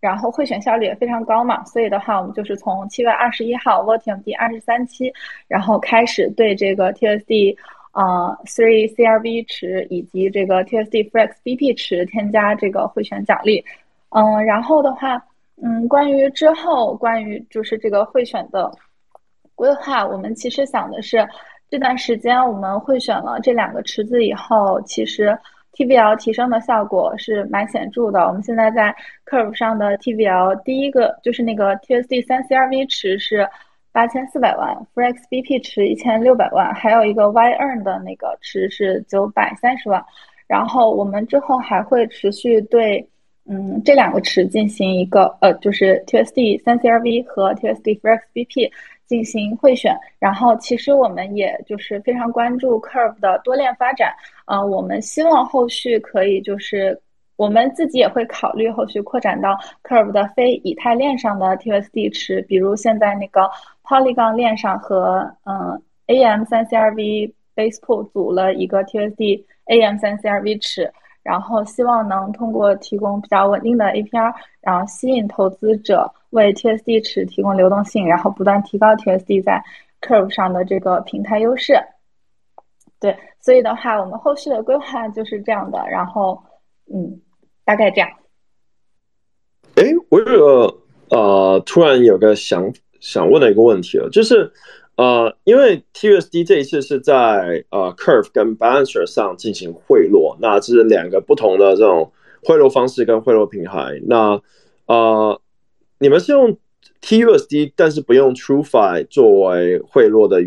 [0.00, 1.64] 然后贿选效率也非常高嘛。
[1.64, 5.12] 所以的话，我们就是从七月二十一号 Voting 第二十三期，
[5.48, 7.56] 然后开始对这个 TSD。
[7.92, 13.64] 啊，Three CRV 池以及这个 TSD Flex BP 池添加这个会选奖励，
[14.10, 15.20] 嗯，然后的话，
[15.60, 18.70] 嗯，关于之后关于就是这个会选的
[19.56, 21.28] 规划，我们其实想的是
[21.68, 25.36] 这段时间我们会选了这两个池子以后，其实
[25.72, 28.20] TVL 提升的效果是蛮显著的。
[28.26, 28.94] 我们现在在
[29.26, 33.48] Curve 上的 TVL 第一个就是那个 TSD 三 CRV 池是。
[33.92, 40.04] 八千四百万，Frex BP 池一千六百万，还有一个 YERN 的那个池是九百三十万。
[40.46, 43.04] 然后我们之后还会持续对，
[43.46, 48.70] 嗯，这两个池进行一个呃，就是 TSD 三 CRV 和 TSD Frex BP
[49.06, 49.96] 进行会选。
[50.18, 54.12] 然后其实我们也就是非常关注 Curve 的多链发展，
[54.46, 57.00] 呃，我们希望后续可以就是。
[57.40, 63.50] 我们自己也会考虑后续扩展到 Curve 的非以太链上的 TSD 池，比如现在那个
[63.82, 79.42] Polygon 链上和嗯 AM 三 CRV Basepool 组了一个 tsdam 三 crv 池，然后希望能通过提供比较稳定的 APR，然后吸引投资者为 TSD 池提供流动性，然后不断提高 TSD
[79.42, 79.64] 在
[80.02, 81.80] Curve 上的这个平台优势。
[83.00, 86.38] 对，所以的话，我们后续的规划就是这样的，然后
[86.92, 87.18] 嗯。
[87.70, 88.10] 大概这样。
[89.76, 90.78] 哎，我有个
[91.10, 94.50] 呃，突然有个想想问的一个问题了，就是
[94.96, 102.12] 呃，因为 TUSD 这一次是在呃 Curve 跟 Balancer 上进行贿赂，那这是两个不同的这种
[102.42, 104.00] 贿赂方式跟贿赂平台。
[104.06, 104.42] 那
[104.86, 105.40] 呃，
[106.00, 106.58] 你们是用
[107.02, 110.42] TUSD，但是不用 TrueFi 作为贿赂的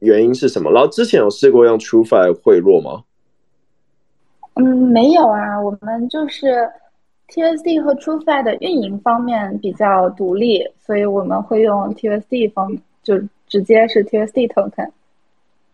[0.00, 0.72] 原因是什么？
[0.72, 3.04] 然后之前有试过用 TrueFi 贿赂吗？
[4.58, 6.66] 嗯，没有啊，我们就是
[7.28, 14.88] TSD 和 TrueFi 的运营方面比较独立，所以我们会用 TSD 方就直接是 TUSD token。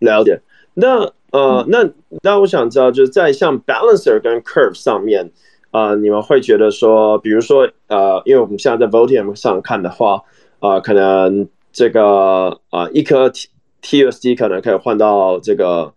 [0.01, 0.41] 了解。
[0.75, 1.89] 那呃，那
[2.23, 5.31] 那我想知道，就是在像 Balancer 跟 Curve 上面，
[5.71, 10.21] 啊，你们会觉得说，比如说呃，因为我们现在在 Votium 上看的话，
[10.59, 13.49] 啊，可能这个啊一颗 T
[13.83, 15.93] TUSD 可能可以换到这个。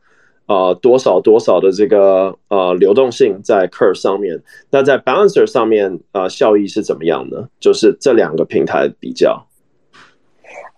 [0.47, 4.39] 呃，多少多少的这个呃流动性在 Curve 上面，
[4.69, 7.49] 那在 Balancer 上面呃效益是怎么样的？
[7.59, 9.43] 就是这两个平台比较。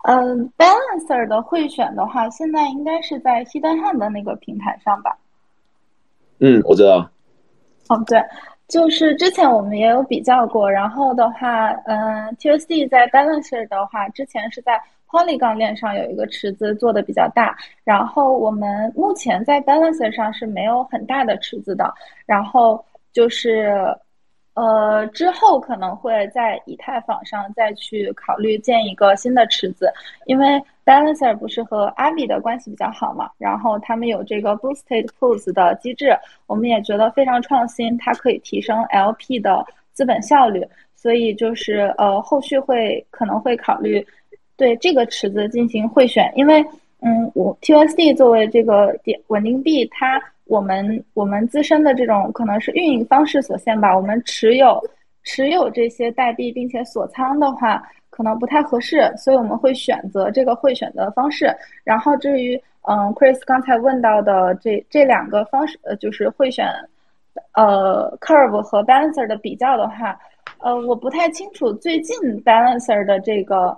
[0.04, 5.18] 嗯，Balancer 的会选的话，现在应该是在 Hidden Hand 的那个平台上吧？
[6.40, 7.10] 嗯，我知道。
[7.90, 8.24] 哦，对，
[8.70, 14.82] 就是之前我们也有比较过，然后的话，嗯，TUSD 在 Balancer 的话，之前是在。
[15.10, 21.94] Polygon 链上有一个池子做的比较大，然后我们目前在 Balancer 上是没有很大的池子的，
[22.26, 22.84] 然后
[23.14, 23.74] 就是，
[24.54, 29.92] 呃，之后可能会在以太坊上再去考虑建一个新的池子，
[30.26, 44.06] 因为 Balancer 不是和 Aave 的关系比较好嘛，然后他们有这个 Boosted Pools 的机制，我们也觉得非常创新，它可以提升 LP 的资本效率，所以就是呃，后续会可能会考虑。
[44.58, 46.66] 对这个池子进行汇选，因为，
[47.02, 54.84] 嗯，我 TUSD 作为这个点稳定币，它我们我们自身的这种可能是运营方式所限吧，我们持有
[55.24, 61.56] 持有这些代币并且锁仓的话，可能不太合适，所以我们会选择这个汇选的方式。
[61.84, 66.66] 然后至于，嗯，Chris 刚才问到的这这两个方式，呃，就是汇选，
[67.54, 70.20] 呃，Curve 和 Balancer 的比较的话，
[70.58, 73.78] 呃，我不太清楚最近 Balancer 的这个。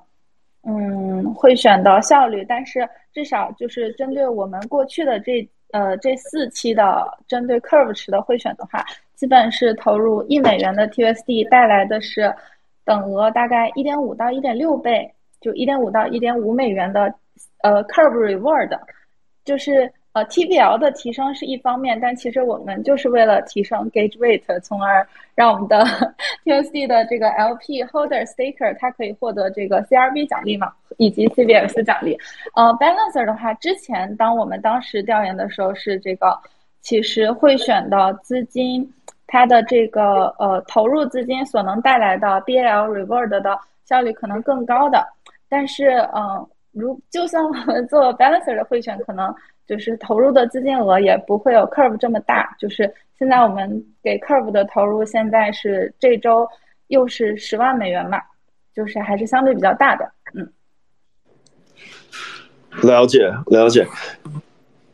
[0.69, 12.31] 嗯，会选的效率，但是至少就是针对我们过去的这呃这四期的针对 Curve 池的会选的话，基本是投入一美元的 TSD 带来的是
[12.85, 15.11] 等额大概一点五到一点六倍，
[15.41, 17.11] 就一点五到一点五美元的
[17.63, 18.79] 呃 Curve Reward，
[19.43, 19.91] 就是。
[20.13, 25.85] 呃，TVL 的提升是一方面，但其实我们就是为了提升 Gauge Rate，从而让我们的
[26.43, 32.17] TSD 的这个 LP Holder Staker 它可以获得这个 CRV 奖励嘛，以及 CBS 奖励。
[32.55, 36.35] 呃，Balancer 的话，之前当我们当时调研的时候是这个，
[36.81, 38.91] 其实会选的资金，
[39.27, 45.07] 它的这个呃投入资金所能带来的 BL Reward 的效率可能更高的，
[45.47, 49.31] 但是嗯，如就算我们做 Balancer 的会选，可能。
[49.69, 52.55] 就是投入的资金额也不会有 Curve 这么大。
[52.59, 56.47] 就是现在我们给 Curve 的投入，现在是这周
[56.87, 58.19] 又是十万美元嘛，
[58.73, 60.11] 就是还是相对比较大的。
[60.33, 60.51] 嗯，
[62.81, 63.85] 了解了解。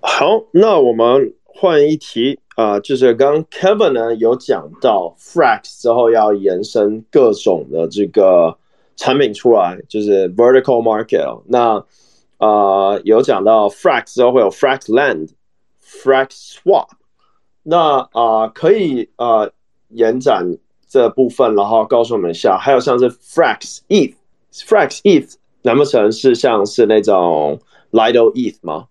[0.02, 8.58] 好，那我们换一题啊，就是刚 Kevin 呢有讲到 Frax 之后要延伸各种的这个
[8.98, 11.44] 产品出来，就是 Vertical Market。
[11.48, 11.82] 那
[12.38, 15.30] 啊，有讲到 Frax 之后会有 Frax Land、
[15.82, 16.90] Frax Swap，
[17.64, 19.52] 那啊可以呃
[19.90, 20.58] 延展
[20.88, 24.16] 这部分，然后告诉我们一下，还有像是 Frax ETH、
[24.52, 27.60] Frax ETH，难不成是像是那种
[27.92, 28.88] Lido ETH 吗？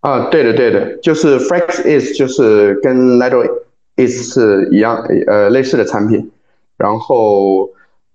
[0.00, 3.46] 啊，对的对的，就是 Frax ETH 就是跟 Lido
[3.96, 6.30] ETH 是一样呃类似的产品，
[6.76, 7.70] 然后。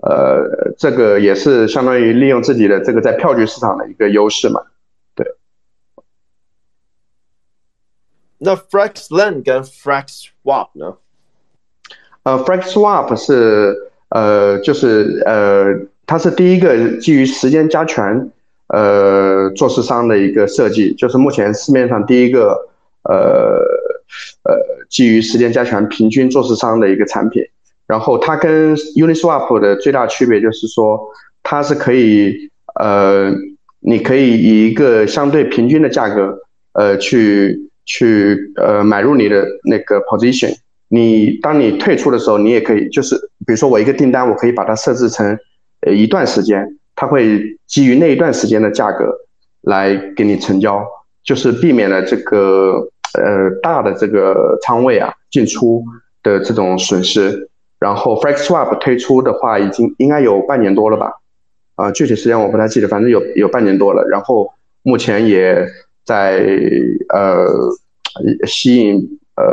[0.08, 4.62] 呃，这个也是相当于利用自己的这个在票据市场的一个优势嘛，
[5.16, 5.26] 对。
[8.38, 10.97] 那 Frax Land 跟 Frax Swap 呢？
[12.22, 15.74] 呃，Frax Swap 是呃，就是呃，
[16.06, 18.30] 它是第一个基于时间加权
[18.68, 22.70] 呃做市商的一个设计，就是目前市面上第一个
[23.06, 23.60] 呃
[24.43, 27.43] 呃基于时间加权平均做市商的一个产品。
[27.88, 30.99] 然后它跟 Uniswap 的最大区别就是说，
[31.43, 33.31] 它是可以，呃，
[33.79, 36.39] 你可以以一个相对平均的价格，
[36.73, 40.55] 呃，去去呃买入你的那个 position。
[40.88, 43.15] 你当你退出的时候，你也可以，就是
[43.45, 45.38] 比如说我一个订单，我可以把它设置成
[45.81, 49.11] 呃一段时间，它会基于那一段时间的价格
[49.61, 50.86] 来给你成交，
[51.23, 55.83] 就是避免了这个呃大的这个仓位啊进出
[56.23, 57.49] 的这种损失。
[57.86, 61.13] 然后 Frax Swap 推出的话，已经应该有半年多了吧？
[61.75, 64.03] 啊，具体时间我不太记得，反正有有半年多了。
[64.09, 65.63] 然后目前也
[66.03, 66.43] 在
[67.13, 67.45] 呃
[68.47, 68.95] 吸引
[69.36, 69.45] 呃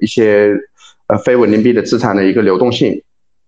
[0.00, 0.54] 一些
[1.08, 3.02] 呃非稳定币的资产的一个流动性。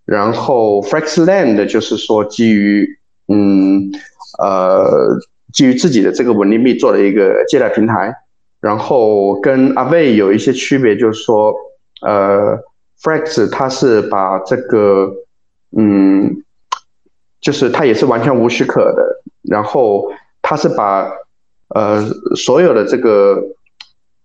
[0.05, 3.93] 然后 Frax Land 就是说基于嗯
[4.43, 5.17] 呃
[5.53, 8.13] 基于自己的这个稳定币做了一个借贷平台。
[8.61, 11.55] 然后跟 Aave 有一些区别，就是说
[12.05, 12.59] 呃。
[13.03, 15.13] Frax 它是把这个，
[15.77, 16.45] 嗯，
[17.41, 21.11] 就是它也是完全无许可的，然后它是把
[21.69, 22.01] 呃
[22.37, 23.43] 所有的这个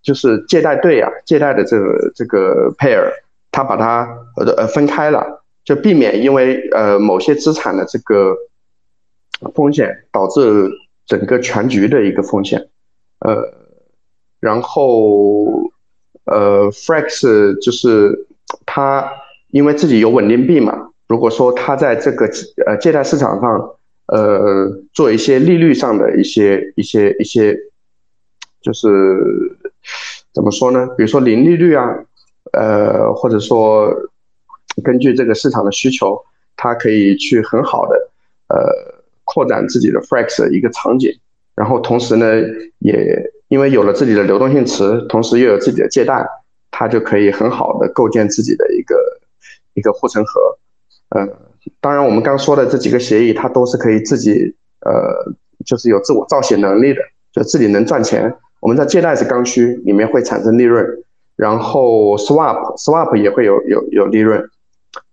[0.02, 3.10] 就是借贷对啊，借贷的这个这个 pair，
[3.50, 8.36] 它把它呃呃分开了，就避免因为呃某些资产的这个
[9.54, 10.70] 风险导致
[11.04, 12.68] 整个全局的一个风险，
[13.18, 13.52] 呃，
[14.38, 15.68] 然后
[16.24, 18.26] 呃 Frex 就是
[18.66, 19.10] 它
[19.50, 20.90] 因为自己有稳定币嘛。
[21.06, 22.28] 如果说他在这个
[22.66, 23.70] 呃借贷市场上，
[24.08, 27.56] 呃做一些利率上的一些一些一些，
[28.60, 28.86] 就是
[30.34, 30.86] 怎么说呢？
[30.98, 31.88] 比如说零利率啊，
[32.52, 33.90] 呃或者说
[34.84, 36.22] 根据这个市场的需求，
[36.56, 38.10] 它可以去很好的
[38.48, 41.10] 呃扩展自己的 Frex 的一个场景，
[41.54, 42.26] 然后同时呢，
[42.80, 46.22] 也因为有了自己的流动性池，同时又有自己的借贷，
[46.78, 48.94] 它就可以很好的构建自己的一个
[49.74, 50.56] 一个护城河。
[51.08, 51.26] 呃，
[51.80, 55.34] 当然，我们刚说的这几个协议，它都是可以自己，呃，
[55.66, 57.00] 就是有自我造血能力的，
[57.32, 58.32] 就自己能赚钱。
[58.60, 60.86] 我们在借贷是刚需，里面会产生利润，
[61.34, 64.48] 然后 swap swap 也会有有有利润，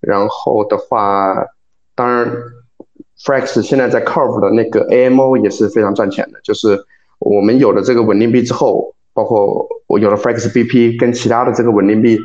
[0.02, 1.34] 然后的话，
[1.96, 2.32] 当然
[3.26, 6.86] ，Frex 现在在 Curve 的那个 AMO 也是非常赚钱的，就是
[7.18, 12.20] 我们有了这个稳定币之后，包括我有了 Frex BP 跟其他的这个稳定币，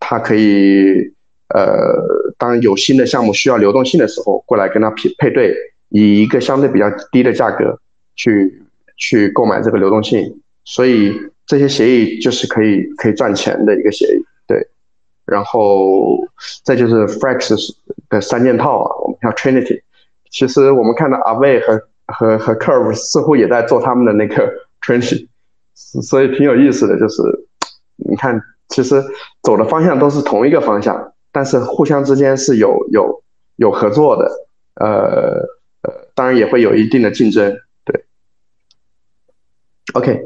[0.00, 1.14] 它可以。
[1.52, 5.52] 呃，当有新的项目需要流动性的时候，过来跟它匹配对，
[5.88, 7.76] 以一个相对比较低的价格
[8.14, 8.62] 去
[8.96, 10.32] 去购买这个流动性，
[10.64, 11.12] 所以
[11.46, 14.64] 这些协议就是可以可以赚钱的一个协议，对。
[15.26, 16.24] 然后
[16.62, 17.74] 再就是 Frex
[18.08, 19.80] 的三件套啊，我们叫 Trinity。
[20.30, 25.26] 其实我们看到 Aave 和和和 Curve 似乎也在做他们的那个 Trinity，
[25.74, 27.22] 所以挺有意思的，就是
[27.96, 29.02] 你看，其实
[29.42, 31.12] 走的方向都是同一个方向。
[31.32, 33.22] 但是互相之间是有有
[33.54, 34.28] 有合作的，
[34.74, 35.38] 呃
[35.82, 38.04] 呃，当然也会有一定的竞争，对。
[39.94, 40.20] OK，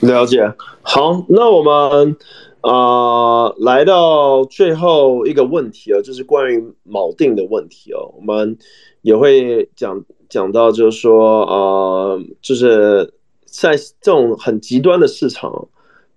[0.00, 0.54] 了解。
[0.80, 2.16] 好，那我们
[2.62, 8.14] 啊来到最后一个问题啊，就是关于锚定的问题哦。
[8.16, 8.56] 我们
[9.02, 13.12] 也会讲讲到，就是说呃，就是
[13.52, 15.68] 在这种很极端的市场。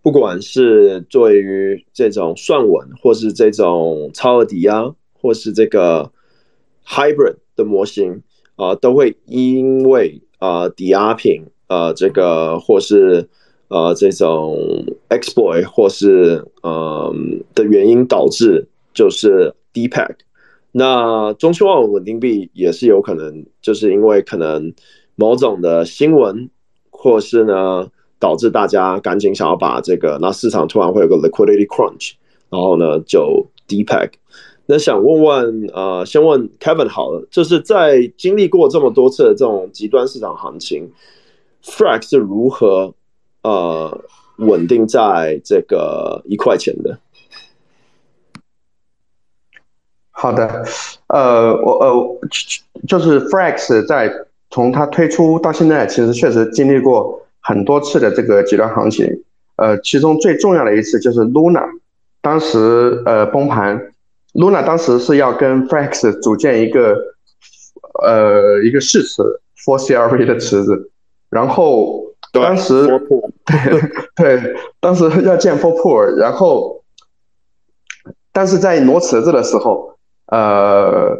[0.02, 6.12] 不管是对于这种算稳，或是这种超额抵押，或是这个
[6.86, 8.22] hybrid 的模型
[8.56, 13.28] 啊，都会因为啊抵押品啊这个或是
[13.70, 20.18] 呃这种 exploit 或是嗯的原因导致就是 depack。
[20.72, 24.72] 那中期望稳定币也是有可能，就是因为可能
[25.16, 26.52] 某种的新闻，
[27.06, 27.90] 或是呢。
[28.18, 32.14] 导致大家赶紧想要把这个，那市场突然会有个 liquidity crunch，
[32.50, 34.12] 然后呢就 depack。
[34.66, 40.90] 那想问问，呃，先问 Kevin 好了，就是在经历过这么多次的这种极端市场行情
[41.62, 42.96] ，Frax 是如何
[43.44, 44.02] 呃
[44.38, 46.98] 稳定在这个一块钱的？
[50.10, 50.66] 好的，
[51.08, 52.20] 呃，我呃
[52.88, 54.10] 就是 Frax 在
[54.56, 57.22] 从它推出到现在，其实确实经历过。
[57.42, 59.06] 很多次的这个极端行情，
[59.58, 61.64] 呃，其中最重要的一次就是 Luna，
[62.20, 63.92] 当时呃崩盘
[64.34, 66.98] ，Luna 当时是要跟 Frex 组建一个
[68.02, 69.22] 呃一个试池
[69.64, 70.90] For CRV 的池子，
[71.30, 72.88] 然后当时
[74.16, 76.84] 对对，当时要建 For Pool，然后
[78.34, 81.16] 但是在挪池子的时候，呃，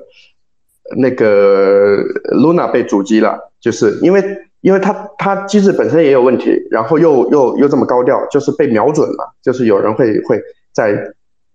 [0.98, 1.98] 那个
[2.34, 4.24] Luna 被阻击了，就是因为。
[4.62, 10.42] 因为它它机制本身也有问题，然后又又又这么高调，就是被瞄准了，就是有人会会
[10.74, 10.98] 在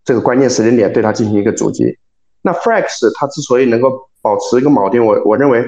[0.04, 1.98] 这个关键时间点对它进行一个阻击。
[2.42, 5.60] 那 Frex 它之所以能够保持一个锚定，我我认为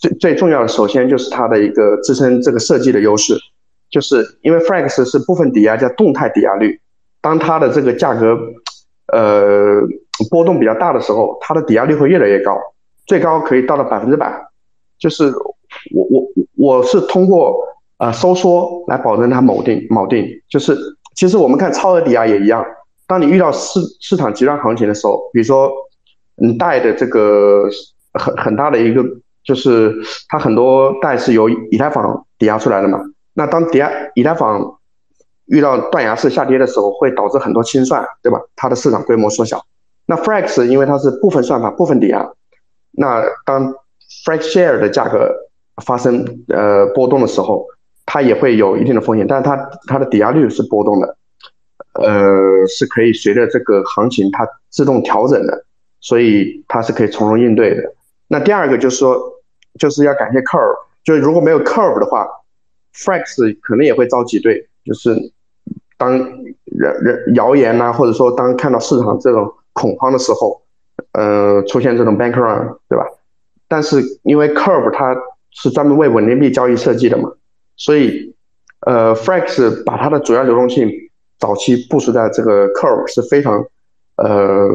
[0.00, 3.38] 最最重要的，首先就是它的一个自身这个设计的优势，
[3.90, 6.80] 就是因为 Frex 是部分抵押加动态抵押率，
[7.20, 8.34] 当它的这个价格
[9.12, 9.82] 呃
[10.30, 12.58] 波动比较大的时候，它的抵押率会越来越高，
[13.08, 14.32] 最高可以到了百分之百，
[15.00, 15.24] 就是
[15.92, 16.28] 我我。
[16.60, 17.56] 我是通过
[17.98, 20.76] 呃收缩来保证它锚定锚定，就是
[21.14, 22.66] 其实我们看超额抵押也一样，
[23.06, 25.70] 当你遇到市市场极端行情的时候，比如说
[26.34, 27.68] 你贷的这个
[28.14, 29.04] 很很大的一个
[29.44, 29.94] 就是
[30.28, 32.98] 它很多贷是由以太坊抵押出来的嘛，
[33.34, 34.78] 那当抵押以太坊
[35.46, 38.40] 遇到断崖式下跌的时候，会导致很多清算，对吧？
[38.56, 39.64] 它的市场规模缩小。
[40.06, 42.28] 那 Frex 因为它是部分算法部分抵押，
[42.98, 43.72] 那当
[44.26, 45.44] Frex Share 的价格。
[45.84, 47.64] 发生呃波动的时候，
[48.04, 51.16] 它也会有一定的风险，但是它它的抵押率是波动的，
[51.94, 55.64] 呃，是可以随着这个行情它自动调整的，
[56.00, 57.94] 所以它是可以从容应对的。
[58.26, 59.16] 那第二个就是说，
[59.78, 60.74] 就是要感谢 Curve，
[61.04, 62.26] 就是如果没有 Curve 的话
[62.96, 65.14] ，Frax 可能也会遭挤兑，就是
[65.96, 66.18] 当
[66.64, 70.60] 人人谣言呐，或者说当看到市场这种恐慌的时候，
[71.12, 73.04] 呃，出现这种 bank run，对吧？
[73.68, 75.16] 但是因为 Curve 它
[75.50, 77.32] 是专门为稳定币交易设计的嘛，
[77.76, 78.34] 所以
[78.80, 80.90] 呃，Frex 把它的主要流动性
[81.38, 83.64] 早期部署在这个 Curve 是非常
[84.16, 84.68] 呃，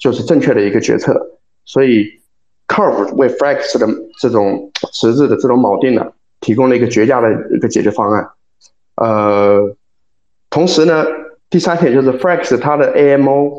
[0.00, 2.20] 就是正确的一个决策，所以。
[2.66, 3.86] Curve 为 Frex 的
[4.18, 8.26] 这种实质的这种锚定呢，提供了一个绝佳的一个解决方案。
[8.96, 9.76] 呃，
[10.48, 11.04] 同时呢，
[11.50, 13.52] 第三点就是 Frex 它的 AMO，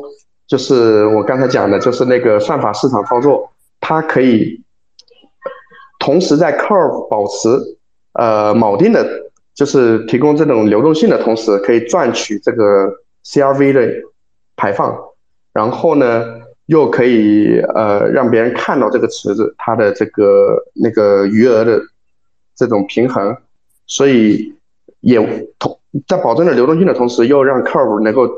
[0.46, 4.62] 就是我刚才讲的，就是那个算法市场操作，它可以
[5.98, 7.48] 同时在 Curve 保持
[8.12, 9.06] 呃锚定的，
[9.54, 12.92] 就是提供这种流动性的同时，可以赚取这个
[13.24, 13.90] CRV 的
[14.56, 14.96] 排放，
[15.52, 16.24] 然后呢。
[16.66, 21.80] 又可以呃让别人看到这个池子它的这个那个余额的
[22.56, 23.36] 这种平衡，
[23.86, 24.52] 所以
[24.98, 25.16] 也
[25.60, 25.78] 同
[26.08, 28.28] 在保证了流动性的同时，又让 Curve 能够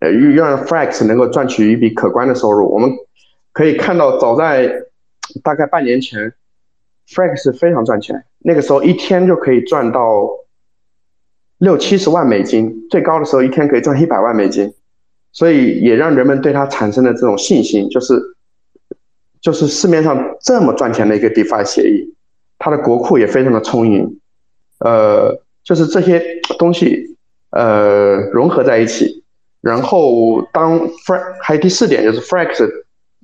[0.00, 2.68] 呃又让 Frax 能够赚取一笔可观的收入。
[2.72, 2.90] 我们
[3.52, 4.82] 可以看到，早在
[5.42, 6.32] 大概半年前
[7.08, 10.28] ，Frax 非常赚钱，那个时候一天就可以赚到
[11.58, 14.72] 六七十万美金，最高的时候一天可以赚一百万美金。
[15.32, 18.18] 所以也让人们对它产生了这种信心，就是，
[19.38, 22.14] 就是市面上这么赚钱的一个 DeFi 协议，
[22.58, 24.18] 它的国库也非常的充盈，
[24.78, 27.18] 呃，就是这些东西
[27.50, 29.15] 呃融合在一起，
[29.66, 32.68] 然后当 Frax 还有第四点就是 Frax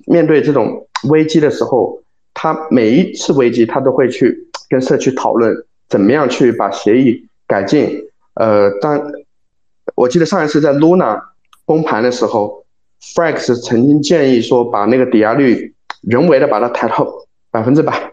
[0.07, 5.55] 面对这种危机的时候，他每一次危机他都会去跟社区讨论
[5.87, 9.01] 怎么样去把协议改进，呃，当
[9.95, 11.21] 我记得上一次在 Luna。
[11.65, 12.65] 崩盘的时候
[13.15, 17.07] ，Frax 曾经建议说把那个抵押率人为的把它抬到
[17.51, 18.11] 百分之百，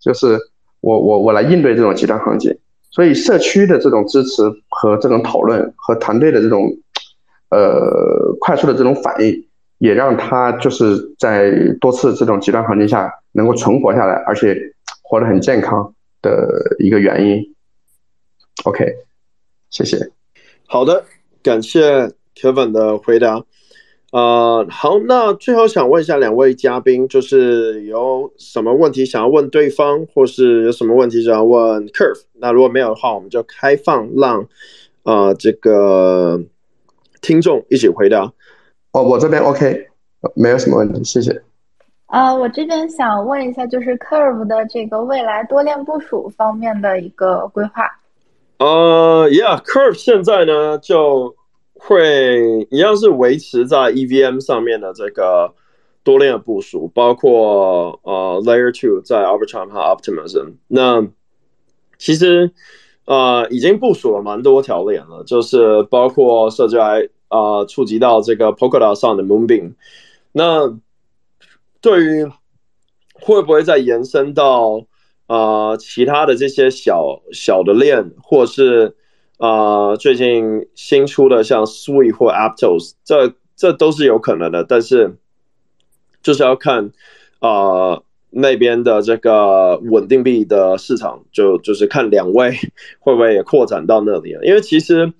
[0.00, 0.38] 就是
[0.80, 2.56] 我我我来应对这种极端行情。
[2.92, 6.70] 所以社区的这种支持和这种讨论和团队的这种
[7.54, 9.46] 呃快速的这种反应，
[9.78, 14.56] 也让他就是在多次这种极端环境下能够存活下来，而且
[15.02, 16.48] 活得很健康的
[16.78, 17.54] 一个原因。
[18.64, 18.94] OK，
[19.70, 20.10] 谢谢。
[20.66, 21.04] 好的，
[21.42, 22.12] 感谢。
[22.36, 23.44] Kevin 的回答，
[24.10, 32.22] 呃，好，那最后想问一下两位嘉宾，就是有什么问题想要问对方，或是有什么问题想要问 Curve？
[32.32, 34.48] 那如果没有的话，我们就开放让
[35.04, 36.42] 呃这个
[37.24, 38.30] 听众一起回答。
[38.92, 39.88] 哦，我这边 OK，
[40.36, 41.42] 没有什么问题，谢谢。
[42.06, 47.82] 啊，我这边想问一下，就是 Curve 的这个未来多链部署方面的一个规划。
[48.58, 51.34] 呃，Yeah，Curve 现在呢就。
[51.76, 55.52] 会一样是维持在 EVM 上面的这个
[56.02, 60.54] 多链的部署，包括呃 Layer Two 在 Arbitrum 和 Optimism。
[60.68, 61.06] 那
[61.98, 62.52] 其实
[63.04, 66.76] 呃已经部署了蛮多条链了，就是包括涉及
[67.34, 69.74] 啊触及到这个 Polkadot 上的 Moonbeam。
[70.32, 70.78] 那
[71.80, 72.24] 对于
[73.14, 74.86] 会不会再延伸到
[75.26, 78.94] 啊其他的这些小小的链，或是？
[79.36, 85.16] 啊，最近新出的像 Sweet 或 Aptos，这这都是有可能的，但是
[86.22, 86.92] 就是要看
[87.40, 92.52] 啊那边的这个稳定币的市场，就就是看两位
[93.00, 94.44] 会不会也扩展到那里了。
[94.44, 95.12] 因为其实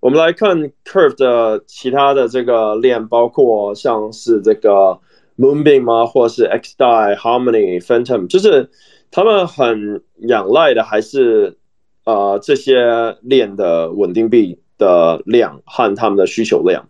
[0.00, 5.00] 我们来看 Curve 的其他的这个链，包括像是这个
[5.36, 8.70] Moonbeam 吗，或是 XDAI、Harmony、Phantom，就是
[9.10, 11.56] 他们很仰赖的还是。
[12.04, 16.88] 呃，这些链的稳定币的量和他们的需求量，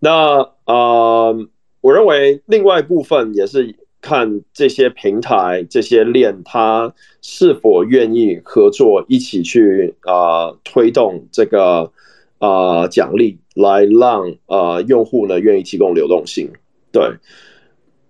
[0.00, 1.46] 那呃，
[1.80, 11.92] 我认为另外部分也是看这些平台、这些链，它是否愿意合作，一起去啊推动这个
[12.40, 16.50] 啊奖励，来让呃用户呢愿意提供流动性。
[16.90, 17.08] 对，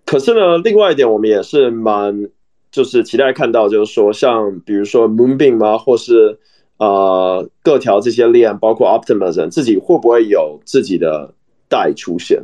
[0.06, 2.30] 可是呢，另外一点我们也是蛮。
[2.72, 6.38] 就是期待看到，就是说，像比如说 Moonbeam 吗，或是
[6.76, 11.34] 呃各条这些链，包括 Optimism 自己会不会有自己的
[11.68, 12.40] 代出现？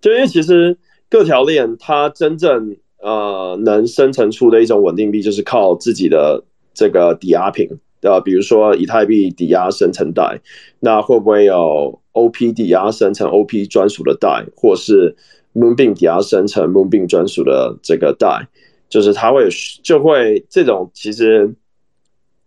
[0.00, 0.78] 就因为其实
[1.10, 7.68] 各条链它真正呃能生成出的一种稳定币，就是靠自己的这个抵押品，
[8.02, 10.40] 呃，比如说以太币抵押生成代，
[10.80, 15.16] 那会不会有 OP 抵押生成 OP 专属的代，或是
[15.54, 18.48] Moonbeam 抵押生成 Moonbeam 专属的这个代？
[18.88, 19.48] 就是它会
[19.82, 21.54] 就会这种其实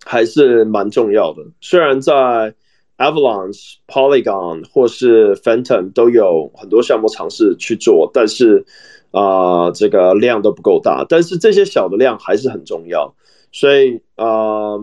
[0.05, 1.43] 还是蛮重要的。
[1.59, 2.53] 虽然在
[2.97, 8.65] Avalanche、Polygon 或是 Phantom 都有很多项目尝试去做，但是
[9.11, 13.13] 啊，这个量都不够大，但是这些小的量还是很重要，
[13.51, 14.79] 所以呃，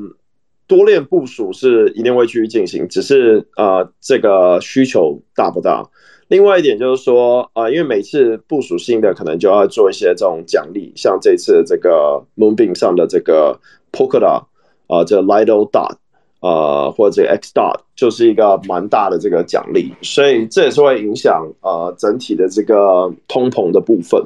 [0.66, 5.84] 多链部署是一定会继续进行，只是呃，这个需求大不大？
[6.28, 13.60] 另外一点就是说啊，因为每次部署新的，可能就要做一些这种奖励，像这次这个 Moonbeam 上的这个
[13.92, 14.44] Polkadot
[14.88, 15.94] 啊，这 Lido Dot
[16.40, 24.20] 啊，或者 X Dot，就是一个蛮大的这个奖励，所以这也是会影响呃整体的这个通膨的部分。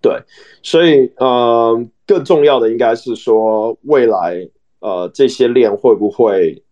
[0.00, 0.20] 对，
[0.62, 4.48] 所以呃，更重要的应该是说未来
[4.80, 6.62] 呃这些链会不会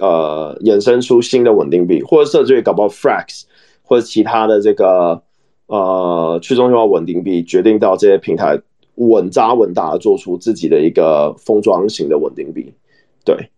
[0.00, 3.44] 呃衍生出新的稳定币，或者甚至于搞不好 Frax。
[3.88, 5.22] 或者其他的这个
[5.66, 8.60] 呃去中心化稳定币，决定到这些平台
[8.96, 12.74] 稳扎稳打的做出自己的一个封装型的稳定币。
[13.24, 13.48] 对，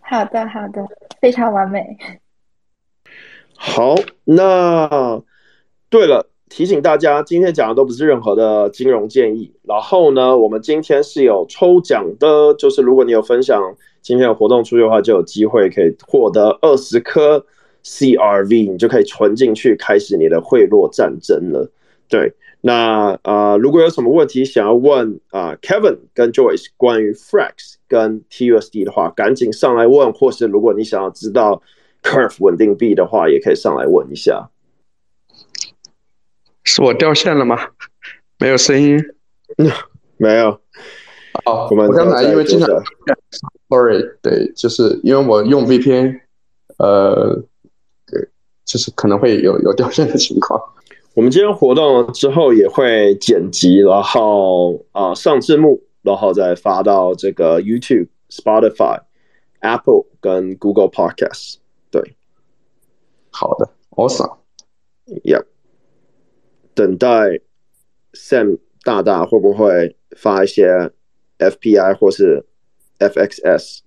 [0.00, 0.86] 好的好的，
[1.22, 1.96] 非常完美。
[3.56, 5.22] 好，那
[5.88, 9.52] 对了，提醒大家，今天讲的都不是任何的金融建议。
[9.62, 13.62] 然后呢，我们今天是有抽奖的，就是如果你有分享
[14.02, 17.44] 今天的活动出去的话，就有机会可以获得二十颗。
[17.84, 21.70] CRV，你就可以存进去，开始你的贿赂战争了。
[22.06, 31.62] 对，那呃，如果有什么问题想要问啊，Kevin 跟 Joyce 关于 Frax 跟 TUSD 的话，赶紧上来问，或是如果你想要知道
[32.02, 34.50] Curve 稳定币的话，也可以上来问一下。
[36.68, 37.58] 是我掉线了吗？
[38.38, 38.98] 没有声音？
[40.18, 40.60] 没有。
[41.44, 42.68] 哦，我刚才因为经常
[43.68, 46.20] ，Sorry，对，就是因为我用 VPN，
[46.78, 47.42] 呃。
[48.10, 48.26] 对
[48.64, 50.58] 就是可能会有有掉线的情况。
[51.14, 59.00] 我们今天活动之后也会剪辑，然后啊上字幕，然后再发到这个 YouTube、Spotify、
[59.60, 61.56] Apple 跟 Google Podcast。
[61.90, 62.16] 对，
[63.30, 64.36] 好的，Awesome。
[66.78, 67.40] 等待
[68.12, 70.92] Sam 大大会不会发一些
[71.38, 72.44] FPI 或是
[73.00, 73.80] FXS？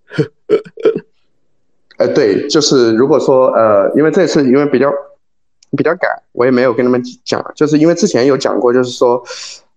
[1.98, 4.92] 呃， 对，就是如果说呃，因为这次因为比较
[5.78, 9.24] 比较赶，我也没有跟他们讲，就是因为之前有讲过，就是说，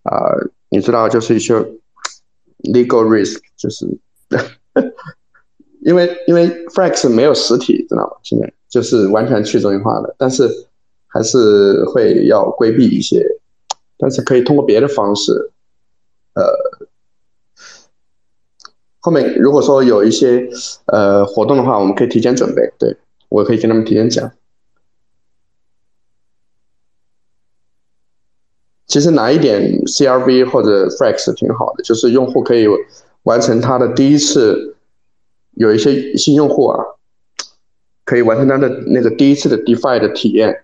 [0.02, 1.54] 呃，你知道，就是一些
[2.64, 3.86] legal risk，就是
[5.82, 8.16] 因为因为 Frax 没有实体，知道吗？
[8.24, 10.50] 现在就是完全去中心化的，但是
[11.14, 13.24] 还是会要规避一些，
[13.96, 15.52] 但是可以通过别的方式，
[16.34, 16.42] 呃。
[18.98, 20.48] 后面如果说有一些
[20.86, 22.72] 呃活动的话，我们可以提前准备。
[22.78, 22.96] 对
[23.28, 24.32] 我可以跟他们提前讲。
[28.86, 32.66] 其实拿一点 CRV 或者 Frax 挺好的，就是用户可以
[33.24, 34.74] 完成他的第一次，
[35.52, 36.82] 有一些新用户啊，
[38.06, 40.63] 可以完成他的那个第一次的 DeFi 的体验。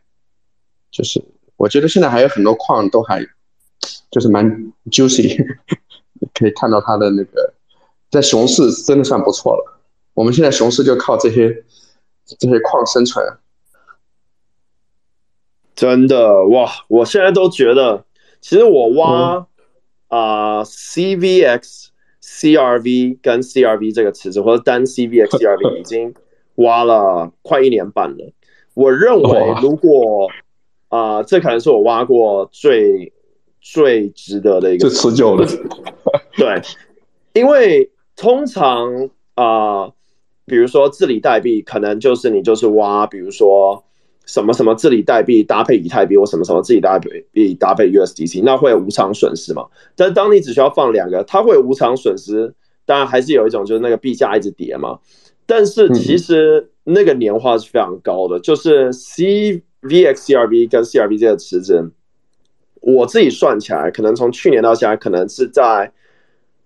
[0.90, 1.22] 就是
[1.56, 3.24] 我觉得现在还有很多矿都还
[4.10, 5.36] 就是蛮 juicy，
[6.34, 7.54] 可以看到它的那个。
[8.10, 9.80] 在熊市真的算不错了。
[10.14, 11.64] 我们现在熊市就靠这些
[12.38, 13.24] 这些矿生存。
[15.76, 16.68] 真的哇！
[16.88, 18.04] 我现在都觉得，
[18.40, 19.46] 其实我挖
[20.08, 21.86] 啊 CVX、
[22.20, 26.12] CRV 跟 CRV 这个池子，或者单 CVX、 CRV 已经
[26.56, 28.32] 挖了快一年半了。
[28.74, 30.28] 我认为，如果
[30.90, 33.12] 啊，这可能是我挖过最
[33.60, 35.46] 最值得的一个最持久的。
[36.36, 36.60] 对，
[37.32, 37.90] 因为。
[38.16, 39.90] 通常啊，
[40.44, 43.82] 比如说治理代币，可能就是你就是挖，比如说
[44.26, 46.98] 什么什么治理代币搭配以太币，或什么什么治理代
[47.32, 49.66] 币搭配 USDC，那会有无偿损失嘛？
[49.96, 52.54] 但是当你只需要放两个，它会无偿损失。
[52.84, 54.98] 当然还是有一种就是那个币价一直跌嘛。
[55.46, 58.92] 但是其实那个年化是非常高的，就是
[59.82, 61.90] CVXCRV 跟 CRB 这个池子，
[62.80, 65.92] 我自己算起来，可能从去年到现在，可能是在。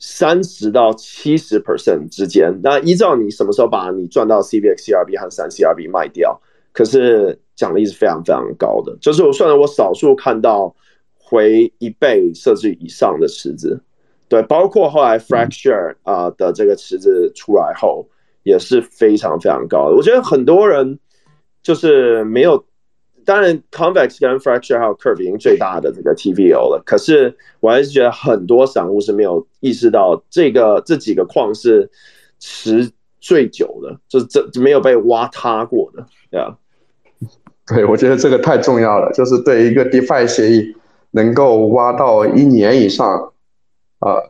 [0.01, 6.39] 三十到七十 percent 之间，那依照你什么时候把你赚到 CVX、CRB 和三 CRB 卖掉，
[6.73, 8.95] 可是奖励是非常非常高的。
[9.01, 10.75] 就是我算了，我少数看到
[11.17, 13.81] 回一倍甚至以上的池子，
[14.29, 18.07] 对，包括后来 Fracture 啊的这个池子出来后，
[18.43, 19.97] 也是非常非常高的。
[19.97, 20.99] 我觉得很多人
[21.63, 22.63] 就是没有。
[23.25, 26.83] 当然，convex 跟 fracture 还有 curve 已经最大的这个 TVO 了。
[26.85, 31.91] 可是我还是觉得很多散户是没有意识到这个这几个矿是
[32.39, 36.57] 持最久的，就是这没有被挖塌过的，对啊。
[37.67, 40.77] 对，我觉得这个太重要了，就是对一个 DeFi 协议
[41.13, 43.33] 能够挖到一年以上，
[44.01, 44.23] 呃，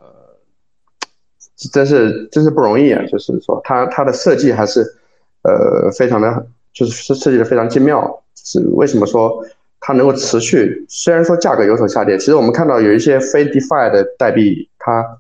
[1.72, 3.04] 真是真是不容易啊。
[3.06, 4.82] 就是说，它它的设计还是
[5.42, 8.22] 呃非常的，就是设计的非常精妙。
[8.44, 9.44] 是为什么说
[9.80, 15.18] 它能够持续，虽然说价格有所下跌，其实我们看到有一些非 DeFi 的代币，它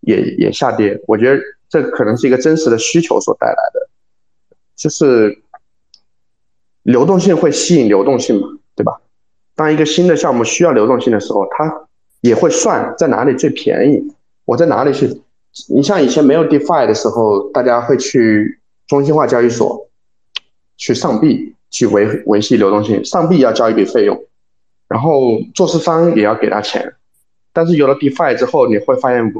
[0.00, 1.00] 也也下跌。
[1.06, 3.88] 我觉得这可能是一个真实的需求所带来的，
[4.76, 5.38] 就是
[6.82, 9.00] 流动性会吸引流动性嘛，对吧？
[9.54, 11.86] 当一个新的项目需要流动性的时候，它
[12.20, 15.22] 也会算在哪里最便宜，我在哪里去。
[15.68, 19.88] 你像以前没有 DeFi 的时候，大家会去中心化交易所
[20.76, 21.54] 去上币。
[21.74, 24.16] 去维维系流动性，上币要交一笔费用，
[24.88, 26.94] 然后做市方也要给他钱，
[27.52, 29.34] 但是有了 DeFi 之后，你会发现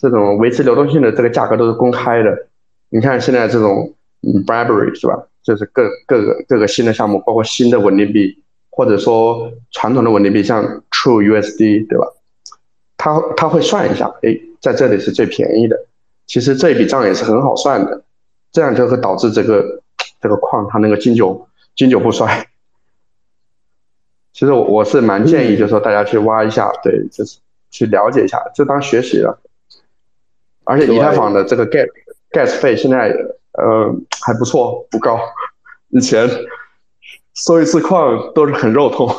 [0.00, 2.46] 这种维持流动性的这个价格都是公开的。
[2.88, 3.92] 你看现在这种
[4.22, 5.22] 嗯，bribery 是吧？
[5.42, 12.06] 就是各各个各个新的项目，包括新的稳定币，或者说传统的稳定币，像 True USD 对吧？
[12.96, 15.76] 他他会算一下，哎，在这里是最便宜的。
[16.26, 18.02] 其实这笔账也是很好算的，
[18.52, 19.82] 这样就会导致这个
[20.22, 21.46] 这个矿它那个经久。
[21.78, 22.48] 经久不衰，
[24.32, 27.38] 其实我我是蛮建议，就是说大家去挖一下，对，就是
[27.70, 29.38] 去了解一下，就当学习了。
[30.64, 31.86] 而且以太坊的这个 gas
[32.32, 33.14] gas 费现在
[33.52, 33.94] 呃
[34.26, 35.20] 还不错，不高。
[35.90, 36.28] 以前
[37.32, 39.14] 收一次矿都是很肉痛。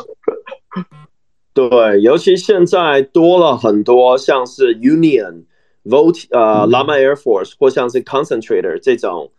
[1.53, 5.45] 对，尤其现在多了很多，像是 Union、
[5.85, 9.31] Vote、呃 Llama Air Force 或像是 Concentrator 这种。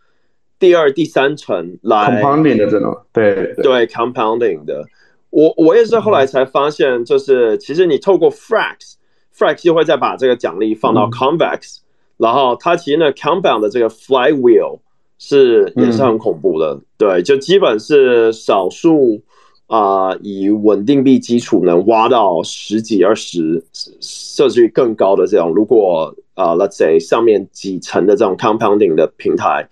[0.61, 3.87] 第二、第三层来 compounding 的这种，对对。
[3.87, 4.85] compounding 的，
[5.31, 11.79] 我我也是后来才发现，就是其实你透过 frax，frax 就会再把这个奖励放到 convex，
[12.19, 14.79] 然后它其实呢 compound 的这个 flywheel
[15.19, 19.23] 是也是很恐怖的，对，就基本是少数
[19.67, 29.67] 啊以稳定币基础能挖到十几二十甚至于更高的这种，如果啊 let's say 上面几层的这种 compounding 的平台。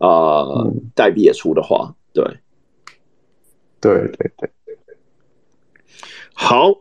[0.00, 2.24] 呃，代币也出的话，对，
[3.80, 4.96] 对对对对对。
[6.32, 6.72] 好，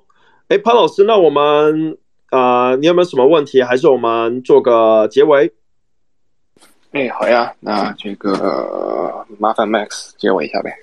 [0.47, 1.97] 哎，潘老师，那我们
[2.29, 3.61] 啊，你有没有什么问题？
[3.61, 5.53] 还是我们做个结尾？
[6.91, 10.73] 哎，好呀，那这个麻烦 Max 接我一下呗。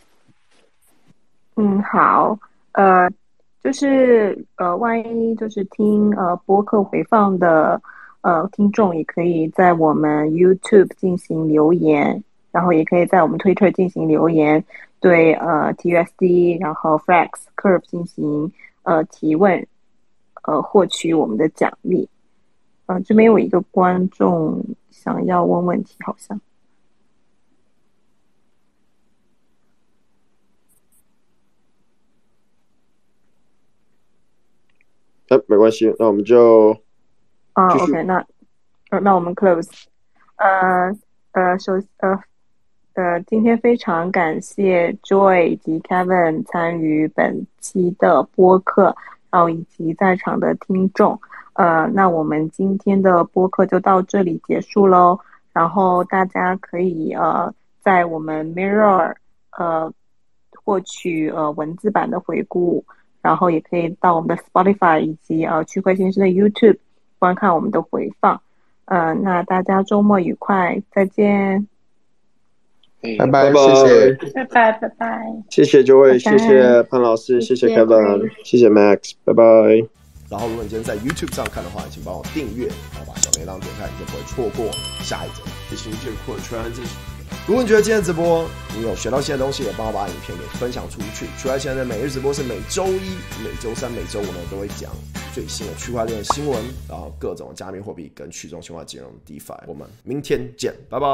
[1.57, 2.39] 嗯，好，
[2.73, 3.11] 呃，
[3.65, 7.81] 就是呃，万一就是听呃播客回放的。
[8.23, 12.25] 呃，听众也可以在我们 YouTube 进行留言，
[12.57, 14.65] 然后也可以在我们 Twitter 进行留言，
[14.99, 18.51] 对呃 TUSD 然后 Flex Curve 进行
[18.83, 19.67] 呃提问，
[20.45, 22.09] 呃获取我们的奖励。
[22.87, 26.41] 呃，这边有一个观众想要问问题，好像。
[35.29, 36.75] 哎，没关系，那我们就。
[37.53, 38.27] 啊，OK，那，
[38.89, 39.69] 呃，那我们 close，
[40.37, 40.91] 呃，
[41.33, 42.19] 呃，首，呃，
[42.97, 48.97] 呃，今天非常感谢 Joy 以及 Kevin 参与本期的播客，
[49.31, 51.21] 然后以及在场的听众，
[51.53, 55.21] 呃，那我们今天的播客就到这里结束喽，
[55.53, 59.15] 然后大家可以呃在我们 Mirror
[59.59, 59.93] 呃
[60.65, 62.83] 获取呃文字版的回顾，
[63.21, 66.79] 然后也可以到我们的 Spotify 以及呃区块先生的 YouTube。
[67.19, 68.41] 观看我们的回放，
[68.87, 71.67] 嗯，那大家周末愉快，再见，
[73.19, 79.43] 拜拜，谢谢，拜拜，拜拜，谢谢各位，谢谢潘老师，谢谢 Kevin，谢谢 Max，拜拜。
[80.29, 85.45] 然后，如果你今天在 YouTube 上看的话，请帮我订阅，然后把小铃铛点开，你就不会错过下一则。
[85.71, 86.83] 谢谢这个扩圈，这
[87.47, 88.45] 如果你觉得今天直播
[88.77, 91.27] 你有学到新的东西，也帮我把影片给分享出去。
[91.39, 94.91] 除了现在的每日直播是每周一、每周三、每周五呢都会讲
[95.33, 99.59] 最新的区块链新闻，然后各种加密货币跟去中心化金融 DeFi。
[99.69, 101.07] 我们明天见，拜拜。